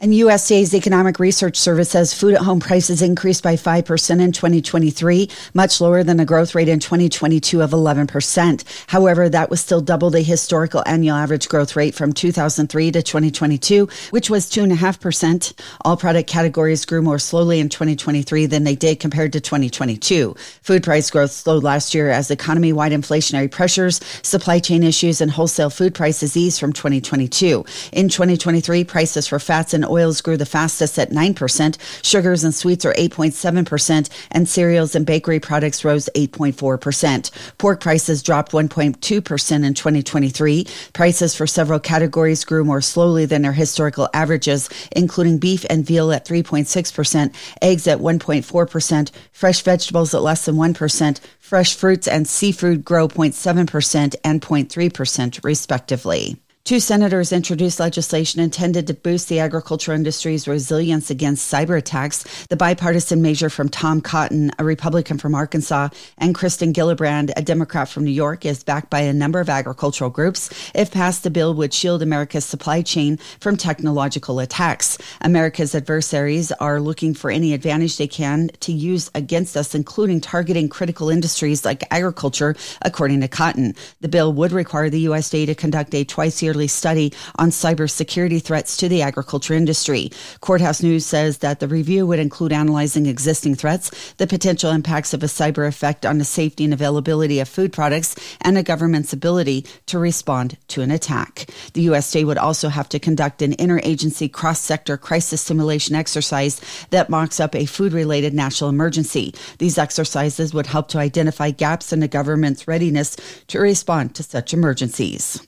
And 0.00 0.12
USDA's 0.12 0.76
Economic 0.76 1.18
Research 1.18 1.56
Service 1.56 1.90
says 1.90 2.14
food 2.14 2.34
at 2.34 2.42
home 2.42 2.60
prices 2.60 3.02
increased 3.02 3.42
by 3.42 3.56
5% 3.56 4.20
in 4.22 4.30
2023, 4.30 5.28
much 5.54 5.80
lower 5.80 6.04
than 6.04 6.18
the 6.18 6.24
growth 6.24 6.54
rate 6.54 6.68
in 6.68 6.78
2022 6.78 7.60
of 7.60 7.72
11%. 7.72 8.64
However, 8.86 9.28
that 9.28 9.50
was 9.50 9.60
still 9.60 9.80
double 9.80 10.10
the 10.10 10.22
historical 10.22 10.84
annual 10.86 11.16
average 11.16 11.48
growth 11.48 11.74
rate 11.74 11.96
from 11.96 12.12
2003 12.12 12.92
to 12.92 13.02
2022, 13.02 13.88
which 14.10 14.30
was 14.30 14.48
2.5%. 14.48 15.52
All 15.80 15.96
product 15.96 16.30
categories 16.30 16.84
grew 16.84 17.02
more 17.02 17.18
slowly 17.18 17.58
in 17.58 17.68
2023 17.68 18.46
than 18.46 18.62
they 18.62 18.76
did 18.76 19.00
compared 19.00 19.32
to 19.32 19.40
2022. 19.40 20.32
Food 20.62 20.84
price 20.84 21.10
growth 21.10 21.32
slowed 21.32 21.64
last 21.64 21.92
year 21.92 22.08
as 22.08 22.30
economy 22.30 22.72
wide 22.72 22.92
inflationary 22.92 23.50
pressures, 23.50 23.98
supply 24.22 24.60
chain 24.60 24.84
issues, 24.84 25.20
and 25.20 25.32
wholesale 25.32 25.70
food 25.70 25.92
prices 25.92 26.36
eased 26.36 26.60
from 26.60 26.72
2022. 26.72 27.64
In 27.92 28.08
2023, 28.08 28.84
prices 28.84 29.26
for 29.26 29.40
fats 29.40 29.74
and 29.74 29.87
oils 29.88 30.20
grew 30.20 30.36
the 30.36 30.46
fastest 30.46 30.98
at 30.98 31.10
9%, 31.10 31.78
sugars 32.02 32.44
and 32.44 32.54
sweets 32.54 32.84
are 32.84 32.94
8.7%, 32.94 34.08
and 34.30 34.48
cereals 34.48 34.94
and 34.94 35.06
bakery 35.06 35.40
products 35.40 35.84
rose 35.84 36.08
8.4%. 36.14 37.30
Pork 37.58 37.80
prices 37.80 38.22
dropped 38.22 38.52
1.2% 38.52 39.64
in 39.64 39.74
2023. 39.74 40.66
Prices 40.92 41.34
for 41.34 41.46
several 41.46 41.80
categories 41.80 42.44
grew 42.44 42.64
more 42.64 42.80
slowly 42.80 43.26
than 43.26 43.42
their 43.42 43.52
historical 43.52 44.08
averages, 44.14 44.68
including 44.92 45.38
beef 45.38 45.64
and 45.70 45.86
veal 45.86 46.12
at 46.12 46.26
3.6%, 46.26 47.34
eggs 47.62 47.86
at 47.86 47.98
1.4%, 47.98 49.10
fresh 49.32 49.62
vegetables 49.62 50.14
at 50.14 50.22
less 50.22 50.44
than 50.44 50.56
1%, 50.56 51.20
fresh 51.38 51.74
fruits 51.74 52.08
and 52.08 52.28
seafood 52.28 52.84
grow 52.84 53.08
0.7% 53.08 54.14
and 54.24 54.42
0.3% 54.42 55.44
respectively. 55.44 56.36
Two 56.64 56.80
senators 56.80 57.32
introduced 57.32 57.80
legislation 57.80 58.42
intended 58.42 58.86
to 58.86 58.92
boost 58.92 59.30
the 59.30 59.40
agriculture 59.40 59.94
industry's 59.94 60.46
resilience 60.46 61.08
against 61.08 61.50
cyber 61.50 61.78
attacks. 61.78 62.26
The 62.48 62.56
bipartisan 62.56 63.22
measure 63.22 63.48
from 63.48 63.70
Tom 63.70 64.02
Cotton, 64.02 64.50
a 64.58 64.64
Republican 64.64 65.16
from 65.16 65.34
Arkansas, 65.34 65.88
and 66.18 66.34
Kirsten 66.34 66.74
Gillibrand, 66.74 67.32
a 67.38 67.42
Democrat 67.42 67.88
from 67.88 68.04
New 68.04 68.10
York, 68.10 68.44
is 68.44 68.64
backed 68.64 68.90
by 68.90 69.00
a 69.00 69.14
number 69.14 69.40
of 69.40 69.48
agricultural 69.48 70.10
groups. 70.10 70.50
If 70.74 70.90
passed, 70.90 71.22
the 71.22 71.30
bill 71.30 71.54
would 71.54 71.72
shield 71.72 72.02
America's 72.02 72.44
supply 72.44 72.82
chain 72.82 73.16
from 73.40 73.56
technological 73.56 74.38
attacks. 74.38 74.98
America's 75.22 75.74
adversaries 75.74 76.52
are 76.52 76.82
looking 76.82 77.14
for 77.14 77.30
any 77.30 77.54
advantage 77.54 77.96
they 77.96 78.06
can 78.06 78.50
to 78.60 78.72
use 78.72 79.10
against 79.14 79.56
us, 79.56 79.74
including 79.74 80.20
targeting 80.20 80.68
critical 80.68 81.08
industries 81.08 81.64
like 81.64 81.82
agriculture, 81.90 82.54
according 82.82 83.22
to 83.22 83.28
Cotton. 83.28 83.74
The 84.02 84.08
bill 84.08 84.34
would 84.34 84.52
require 84.52 84.90
the 84.90 85.06
USDA 85.06 85.46
to 85.46 85.54
conduct 85.54 85.94
a 85.94 86.04
twice 86.04 86.42
yearly 86.42 86.47
study 86.66 87.12
on 87.36 87.50
cybersecurity 87.50 88.42
threats 88.42 88.76
to 88.78 88.88
the 88.88 89.02
agriculture 89.02 89.54
industry. 89.54 90.10
Courthouse 90.40 90.82
News 90.82 91.04
says 91.04 91.38
that 91.38 91.60
the 91.60 91.68
review 91.68 92.06
would 92.06 92.18
include 92.18 92.52
analyzing 92.52 93.06
existing 93.06 93.54
threats, 93.54 94.14
the 94.14 94.26
potential 94.26 94.70
impacts 94.70 95.12
of 95.12 95.22
a 95.22 95.26
cyber 95.26 95.68
effect 95.68 96.06
on 96.06 96.18
the 96.18 96.24
safety 96.24 96.64
and 96.64 96.72
availability 96.72 97.40
of 97.40 97.48
food 97.48 97.72
products, 97.72 98.16
and 98.40 98.56
a 98.56 98.62
government's 98.62 99.12
ability 99.12 99.66
to 99.86 99.98
respond 99.98 100.56
to 100.68 100.80
an 100.80 100.90
attack. 100.90 101.46
The 101.74 101.86
USDA 101.86 102.24
would 102.24 102.38
also 102.38 102.68
have 102.68 102.88
to 102.90 102.98
conduct 102.98 103.42
an 103.42 103.52
interagency 103.56 104.32
cross 104.32 104.60
sector 104.60 104.96
crisis 104.96 105.40
simulation 105.40 105.94
exercise 105.94 106.60
that 106.90 107.10
mocks 107.10 107.40
up 107.40 107.54
a 107.54 107.66
food 107.66 107.92
related 107.92 108.32
national 108.32 108.70
emergency. 108.70 109.34
These 109.58 109.78
exercises 109.78 110.54
would 110.54 110.66
help 110.66 110.88
to 110.88 110.98
identify 110.98 111.50
gaps 111.50 111.92
in 111.92 112.00
the 112.00 112.08
government's 112.08 112.68
readiness 112.68 113.16
to 113.48 113.58
respond 113.58 114.14
to 114.14 114.22
such 114.22 114.54
emergencies. 114.54 115.46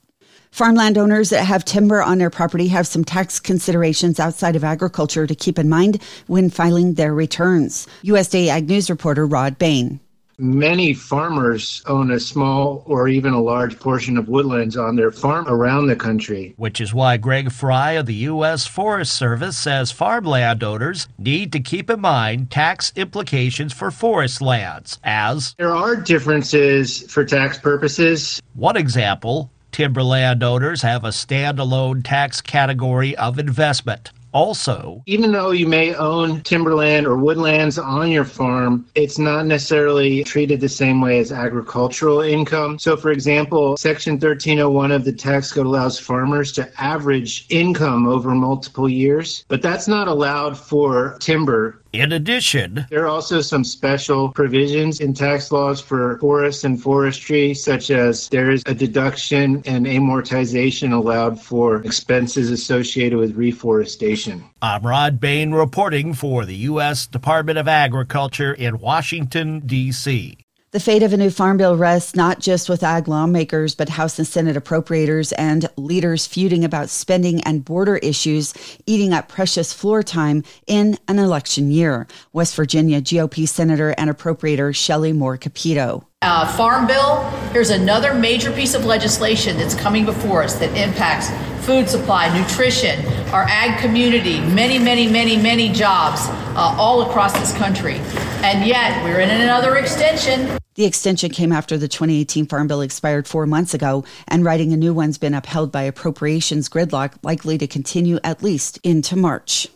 Farmland 0.52 0.98
owners 0.98 1.30
that 1.30 1.44
have 1.44 1.64
timber 1.64 2.02
on 2.02 2.18
their 2.18 2.30
property 2.30 2.68
have 2.68 2.86
some 2.86 3.04
tax 3.04 3.40
considerations 3.40 4.20
outside 4.20 4.56
of 4.56 4.64
agriculture 4.64 5.26
to 5.26 5.34
keep 5.34 5.58
in 5.58 5.68
mind 5.68 6.02
when 6.26 6.50
filing 6.50 6.94
their 6.94 7.14
returns. 7.14 7.86
USDA 8.04 8.48
Ag 8.48 8.68
News 8.68 8.90
reporter 8.90 9.26
Rod 9.26 9.58
Bain. 9.58 10.00
Many 10.42 10.94
farmers 10.94 11.82
own 11.86 12.10
a 12.10 12.18
small 12.18 12.82
or 12.86 13.08
even 13.08 13.34
a 13.34 13.42
large 13.42 13.78
portion 13.78 14.16
of 14.16 14.30
woodlands 14.30 14.74
on 14.74 14.96
their 14.96 15.10
farm 15.10 15.46
around 15.46 15.86
the 15.86 15.96
country. 15.96 16.54
Which 16.56 16.80
is 16.80 16.94
why 16.94 17.18
Greg 17.18 17.52
Fry 17.52 17.92
of 17.92 18.06
the 18.06 18.14
U.S. 18.14 18.66
Forest 18.66 19.12
Service 19.12 19.58
says 19.58 19.92
farmland 19.92 20.64
owners 20.64 21.08
need 21.18 21.52
to 21.52 21.60
keep 21.60 21.90
in 21.90 22.00
mind 22.00 22.50
tax 22.50 22.90
implications 22.96 23.74
for 23.74 23.90
forest 23.90 24.40
lands, 24.40 24.98
as 25.04 25.54
there 25.58 25.76
are 25.76 25.94
differences 25.94 27.02
for 27.12 27.22
tax 27.22 27.58
purposes. 27.58 28.40
One 28.54 28.78
example 28.78 29.50
Timberland 29.72 30.42
owners 30.42 30.82
have 30.82 31.04
a 31.04 31.08
standalone 31.08 32.02
tax 32.04 32.40
category 32.40 33.16
of 33.16 33.38
investment. 33.38 34.10
Also, 34.32 35.02
even 35.06 35.32
though 35.32 35.50
you 35.50 35.66
may 35.66 35.92
own 35.94 36.40
timberland 36.42 37.04
or 37.06 37.16
woodlands 37.16 37.78
on 37.78 38.10
your 38.10 38.24
farm, 38.24 38.86
it's 38.94 39.18
not 39.18 39.44
necessarily 39.46 40.22
treated 40.22 40.60
the 40.60 40.68
same 40.68 41.00
way 41.00 41.18
as 41.18 41.32
agricultural 41.32 42.20
income. 42.20 42.78
So, 42.78 42.96
for 42.96 43.10
example, 43.10 43.76
Section 43.76 44.14
1301 44.14 44.92
of 44.92 45.04
the 45.04 45.12
tax 45.12 45.52
code 45.52 45.66
allows 45.66 45.98
farmers 45.98 46.52
to 46.52 46.70
average 46.80 47.46
income 47.48 48.06
over 48.06 48.30
multiple 48.30 48.88
years, 48.88 49.44
but 49.48 49.62
that's 49.62 49.88
not 49.88 50.06
allowed 50.06 50.56
for 50.56 51.16
timber 51.18 51.80
in 51.92 52.12
addition, 52.12 52.86
there 52.90 53.04
are 53.04 53.08
also 53.08 53.40
some 53.40 53.64
special 53.64 54.30
provisions 54.30 55.00
in 55.00 55.12
tax 55.14 55.50
laws 55.50 55.80
for 55.80 56.18
forests 56.18 56.64
and 56.64 56.80
forestry, 56.80 57.54
such 57.54 57.90
as 57.90 58.28
there 58.28 58.50
is 58.50 58.62
a 58.66 58.74
deduction 58.74 59.62
and 59.66 59.86
amortization 59.86 60.92
allowed 60.92 61.40
for 61.40 61.82
expenses 61.82 62.50
associated 62.50 63.18
with 63.18 63.36
reforestation. 63.36 64.44
I'm 64.62 64.82
Rod 64.82 65.20
Bain 65.20 65.52
reporting 65.52 66.14
for 66.14 66.44
the 66.44 66.56
U.S. 66.56 67.06
Department 67.06 67.58
of 67.58 67.66
Agriculture 67.66 68.52
in 68.52 68.78
Washington, 68.78 69.60
D.C. 69.60 70.38
The 70.72 70.78
fate 70.78 71.02
of 71.02 71.12
a 71.12 71.16
new 71.16 71.30
farm 71.30 71.56
bill 71.56 71.76
rests 71.76 72.14
not 72.14 72.38
just 72.38 72.68
with 72.68 72.84
ag 72.84 73.08
lawmakers, 73.08 73.74
but 73.74 73.88
House 73.88 74.20
and 74.20 74.28
Senate 74.28 74.54
appropriators 74.54 75.32
and 75.36 75.68
leaders 75.76 76.28
feuding 76.28 76.64
about 76.64 76.90
spending 76.90 77.40
and 77.40 77.64
border 77.64 77.96
issues, 77.96 78.54
eating 78.86 79.12
up 79.12 79.26
precious 79.26 79.72
floor 79.72 80.04
time 80.04 80.44
in 80.68 80.96
an 81.08 81.18
election 81.18 81.72
year. 81.72 82.06
West 82.32 82.54
Virginia 82.54 83.00
GOP 83.00 83.48
Senator 83.48 83.96
and 83.98 84.10
appropriator 84.10 84.72
Shelley 84.72 85.12
Moore 85.12 85.36
Capito. 85.36 86.06
Uh, 86.22 86.46
farm 86.56 86.86
bill, 86.86 87.24
here's 87.52 87.70
another 87.70 88.14
major 88.14 88.52
piece 88.52 88.74
of 88.74 88.84
legislation 88.84 89.56
that's 89.56 89.74
coming 89.74 90.04
before 90.04 90.44
us 90.44 90.54
that 90.60 90.70
impacts 90.76 91.30
food 91.66 91.88
supply, 91.88 92.32
nutrition, 92.38 93.04
our 93.32 93.44
ag 93.44 93.80
community, 93.80 94.40
many, 94.40 94.78
many, 94.78 95.06
many, 95.08 95.36
many 95.36 95.68
jobs 95.72 96.22
uh, 96.56 96.74
all 96.78 97.02
across 97.02 97.32
this 97.38 97.56
country. 97.56 97.96
And 98.42 98.66
yet, 98.66 99.02
we're 99.04 99.20
in 99.20 99.30
another 99.30 99.76
extension. 99.76 100.58
The 100.74 100.84
extension 100.84 101.30
came 101.30 101.52
after 101.52 101.76
the 101.76 101.88
2018 101.88 102.46
Farm 102.46 102.66
Bill 102.66 102.80
expired 102.80 103.28
four 103.28 103.46
months 103.46 103.74
ago, 103.74 104.04
and 104.26 104.44
writing 104.44 104.72
a 104.72 104.76
new 104.76 104.94
one's 104.94 105.18
been 105.18 105.34
upheld 105.34 105.70
by 105.70 105.82
appropriations 105.82 106.68
gridlock, 106.68 107.14
likely 107.22 107.58
to 107.58 107.66
continue 107.66 108.18
at 108.24 108.42
least 108.42 108.78
into 108.82 109.16
March. 109.16 109.68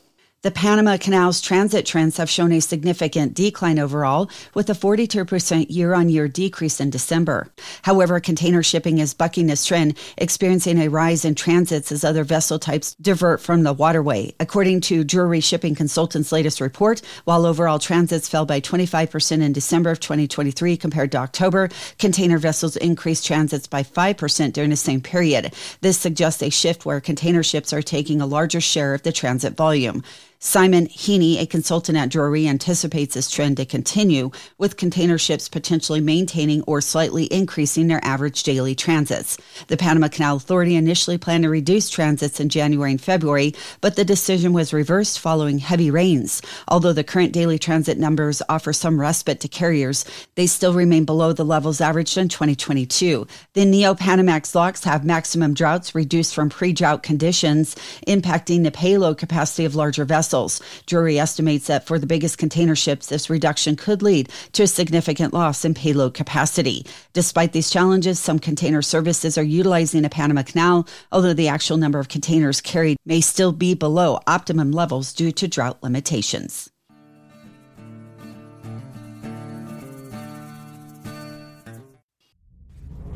The 0.44 0.50
Panama 0.50 0.98
Canal's 0.98 1.40
transit 1.40 1.86
trends 1.86 2.18
have 2.18 2.28
shown 2.28 2.52
a 2.52 2.60
significant 2.60 3.32
decline 3.32 3.78
overall, 3.78 4.28
with 4.52 4.68
a 4.68 4.74
42% 4.74 5.70
year 5.70 5.94
on 5.94 6.10
year 6.10 6.28
decrease 6.28 6.80
in 6.80 6.90
December. 6.90 7.50
However, 7.80 8.20
container 8.20 8.62
shipping 8.62 8.98
is 8.98 9.14
bucking 9.14 9.46
this 9.46 9.64
trend, 9.64 9.96
experiencing 10.18 10.78
a 10.78 10.88
rise 10.88 11.24
in 11.24 11.34
transits 11.34 11.90
as 11.90 12.04
other 12.04 12.24
vessel 12.24 12.58
types 12.58 12.94
divert 12.96 13.40
from 13.40 13.62
the 13.62 13.72
waterway. 13.72 14.34
According 14.38 14.82
to 14.82 15.02
Drewry 15.02 15.42
Shipping 15.42 15.74
Consultants' 15.74 16.30
latest 16.30 16.60
report, 16.60 17.00
while 17.24 17.46
overall 17.46 17.78
transits 17.78 18.28
fell 18.28 18.44
by 18.44 18.60
25% 18.60 19.40
in 19.40 19.54
December 19.54 19.92
of 19.92 20.00
2023 20.00 20.76
compared 20.76 21.10
to 21.12 21.18
October, 21.18 21.70
container 21.98 22.36
vessels 22.36 22.76
increased 22.76 23.24
transits 23.24 23.66
by 23.66 23.82
5% 23.82 24.52
during 24.52 24.68
the 24.68 24.76
same 24.76 25.00
period. 25.00 25.54
This 25.80 25.96
suggests 25.96 26.42
a 26.42 26.50
shift 26.50 26.84
where 26.84 27.00
container 27.00 27.42
ships 27.42 27.72
are 27.72 27.80
taking 27.80 28.20
a 28.20 28.26
larger 28.26 28.60
share 28.60 28.92
of 28.92 29.04
the 29.04 29.12
transit 29.12 29.56
volume. 29.56 30.02
Simon 30.46 30.86
Heaney, 30.88 31.40
a 31.40 31.46
consultant 31.46 31.96
at 31.96 32.10
Drewry, 32.10 32.46
anticipates 32.46 33.14
this 33.14 33.30
trend 33.30 33.56
to 33.56 33.64
continue, 33.64 34.30
with 34.58 34.76
container 34.76 35.16
ships 35.16 35.48
potentially 35.48 36.02
maintaining 36.02 36.60
or 36.64 36.82
slightly 36.82 37.24
increasing 37.32 37.86
their 37.86 38.04
average 38.04 38.42
daily 38.42 38.74
transits. 38.74 39.38
The 39.68 39.78
Panama 39.78 40.08
Canal 40.08 40.36
Authority 40.36 40.76
initially 40.76 41.16
planned 41.16 41.44
to 41.44 41.48
reduce 41.48 41.88
transits 41.88 42.40
in 42.40 42.50
January 42.50 42.90
and 42.90 43.00
February, 43.00 43.54
but 43.80 43.96
the 43.96 44.04
decision 44.04 44.52
was 44.52 44.74
reversed 44.74 45.18
following 45.18 45.58
heavy 45.58 45.90
rains. 45.90 46.42
Although 46.68 46.92
the 46.92 47.02
current 47.02 47.32
daily 47.32 47.58
transit 47.58 47.96
numbers 47.96 48.42
offer 48.46 48.74
some 48.74 49.00
respite 49.00 49.40
to 49.40 49.48
carriers, 49.48 50.04
they 50.34 50.46
still 50.46 50.74
remain 50.74 51.06
below 51.06 51.32
the 51.32 51.42
levels 51.42 51.80
averaged 51.80 52.18
in 52.18 52.28
2022. 52.28 53.26
The 53.54 53.64
Neo 53.64 53.94
Panamax 53.94 54.54
locks 54.54 54.84
have 54.84 55.06
maximum 55.06 55.54
droughts 55.54 55.94
reduced 55.94 56.34
from 56.34 56.50
pre 56.50 56.74
drought 56.74 57.02
conditions, 57.02 57.74
impacting 58.06 58.62
the 58.62 58.70
payload 58.70 59.16
capacity 59.16 59.64
of 59.64 59.74
larger 59.74 60.04
vessels 60.04 60.33
vessels. 60.34 60.60
Drewry 60.86 61.20
estimates 61.20 61.66
that 61.68 61.86
for 61.86 61.98
the 61.98 62.06
biggest 62.06 62.38
container 62.38 62.74
ships, 62.74 63.06
this 63.06 63.30
reduction 63.30 63.76
could 63.76 64.02
lead 64.02 64.28
to 64.52 64.64
a 64.64 64.66
significant 64.66 65.32
loss 65.32 65.64
in 65.64 65.74
payload 65.74 66.14
capacity. 66.14 66.84
Despite 67.12 67.52
these 67.52 67.70
challenges, 67.70 68.18
some 68.18 68.38
container 68.38 68.82
services 68.82 69.38
are 69.38 69.44
utilizing 69.44 70.02
the 70.02 70.10
Panama 70.10 70.42
Canal, 70.42 70.86
although 71.12 71.34
the 71.34 71.48
actual 71.48 71.76
number 71.76 72.00
of 72.00 72.08
containers 72.08 72.60
carried 72.60 72.96
may 73.06 73.20
still 73.20 73.52
be 73.52 73.74
below 73.74 74.20
optimum 74.26 74.72
levels 74.72 75.12
due 75.12 75.32
to 75.32 75.46
drought 75.46 75.82
limitations. 75.82 76.70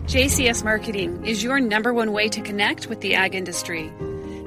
JCS 0.06 0.64
Marketing 0.64 1.22
is 1.26 1.44
your 1.44 1.60
number 1.60 1.92
one 1.92 2.12
way 2.12 2.28
to 2.30 2.40
connect 2.40 2.86
with 2.86 3.02
the 3.02 3.14
ag 3.14 3.34
industry. 3.34 3.92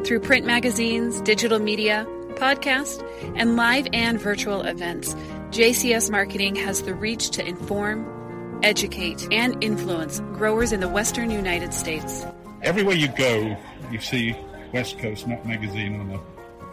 Through 0.03 0.21
print 0.21 0.43
magazines, 0.47 1.21
digital 1.21 1.59
media, 1.59 2.07
podcast, 2.31 3.05
and 3.35 3.55
live 3.55 3.87
and 3.93 4.19
virtual 4.19 4.61
events, 4.61 5.13
JCS 5.51 6.09
Marketing 6.09 6.55
has 6.55 6.81
the 6.81 6.93
reach 6.93 7.29
to 7.31 7.45
inform, 7.45 8.59
educate, 8.63 9.27
and 9.31 9.63
influence 9.63 10.19
growers 10.33 10.71
in 10.71 10.79
the 10.79 10.89
western 10.89 11.29
United 11.29 11.73
States. 11.73 12.25
Everywhere 12.61 12.95
you 12.95 13.07
go, 13.09 13.57
you 13.91 13.99
see 13.99 14.35
West 14.73 14.99
Coast 14.99 15.27
Nut 15.27 15.45
Magazine 15.45 15.99
on 15.99 16.19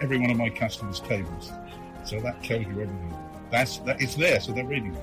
every 0.01 0.19
one 0.19 0.31
of 0.31 0.37
my 0.37 0.51
customers' 0.51 1.01
tables. 1.01 1.51
So 2.05 2.21
that 2.21 2.43
tells 2.43 2.63
you 2.67 2.73
everything. 2.73 3.15
That's 3.51 3.79
that 3.79 4.01
it's 4.01 4.15
there, 4.15 4.41
so 4.41 4.53
they're 4.53 4.65
reading 4.65 4.95
it. 4.95 5.03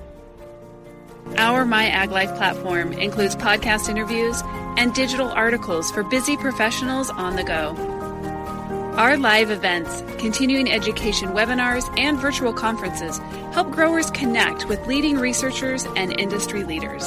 Our 1.36 1.64
My 1.64 1.86
Ag 1.86 2.10
Life 2.10 2.34
platform 2.36 2.92
includes 2.92 3.34
podcast 3.36 3.88
interviews 3.88 4.40
and 4.78 4.94
digital 4.94 5.28
articles 5.28 5.90
for 5.90 6.02
busy 6.04 6.36
professionals 6.36 7.10
on 7.10 7.36
the 7.36 7.44
go. 7.44 7.95
Our 8.96 9.18
live 9.18 9.50
events, 9.50 10.02
continuing 10.16 10.72
education 10.72 11.32
webinars, 11.32 11.86
and 11.98 12.18
virtual 12.18 12.54
conferences 12.54 13.18
help 13.52 13.70
growers 13.70 14.10
connect 14.10 14.70
with 14.70 14.86
leading 14.86 15.18
researchers 15.18 15.84
and 15.96 16.18
industry 16.18 16.64
leaders. 16.64 17.06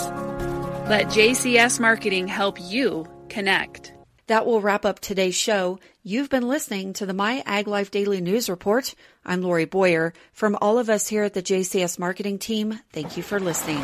Let 0.87 1.07
JCS 1.07 1.79
Marketing 1.79 2.27
help 2.27 2.59
you 2.61 3.07
connect. 3.27 3.91
That 4.27 4.45
will 4.45 4.61
wrap 4.61 4.85
up 4.85 4.99
today's 4.99 5.33
show. 5.33 5.79
You've 6.03 6.29
been 6.29 6.47
listening 6.47 6.93
to 6.93 7.07
the 7.07 7.13
My 7.15 7.41
Ag 7.47 7.67
Life 7.67 7.89
Daily 7.89 8.21
News 8.21 8.51
Report. 8.51 8.93
I'm 9.25 9.41
Lori 9.41 9.65
Boyer. 9.65 10.13
From 10.31 10.55
all 10.61 10.77
of 10.77 10.91
us 10.91 11.07
here 11.07 11.23
at 11.23 11.33
the 11.33 11.41
JCS 11.41 11.97
Marketing 11.97 12.37
Team, 12.37 12.79
thank 12.93 13.17
you 13.17 13.23
for 13.23 13.39
listening. 13.39 13.81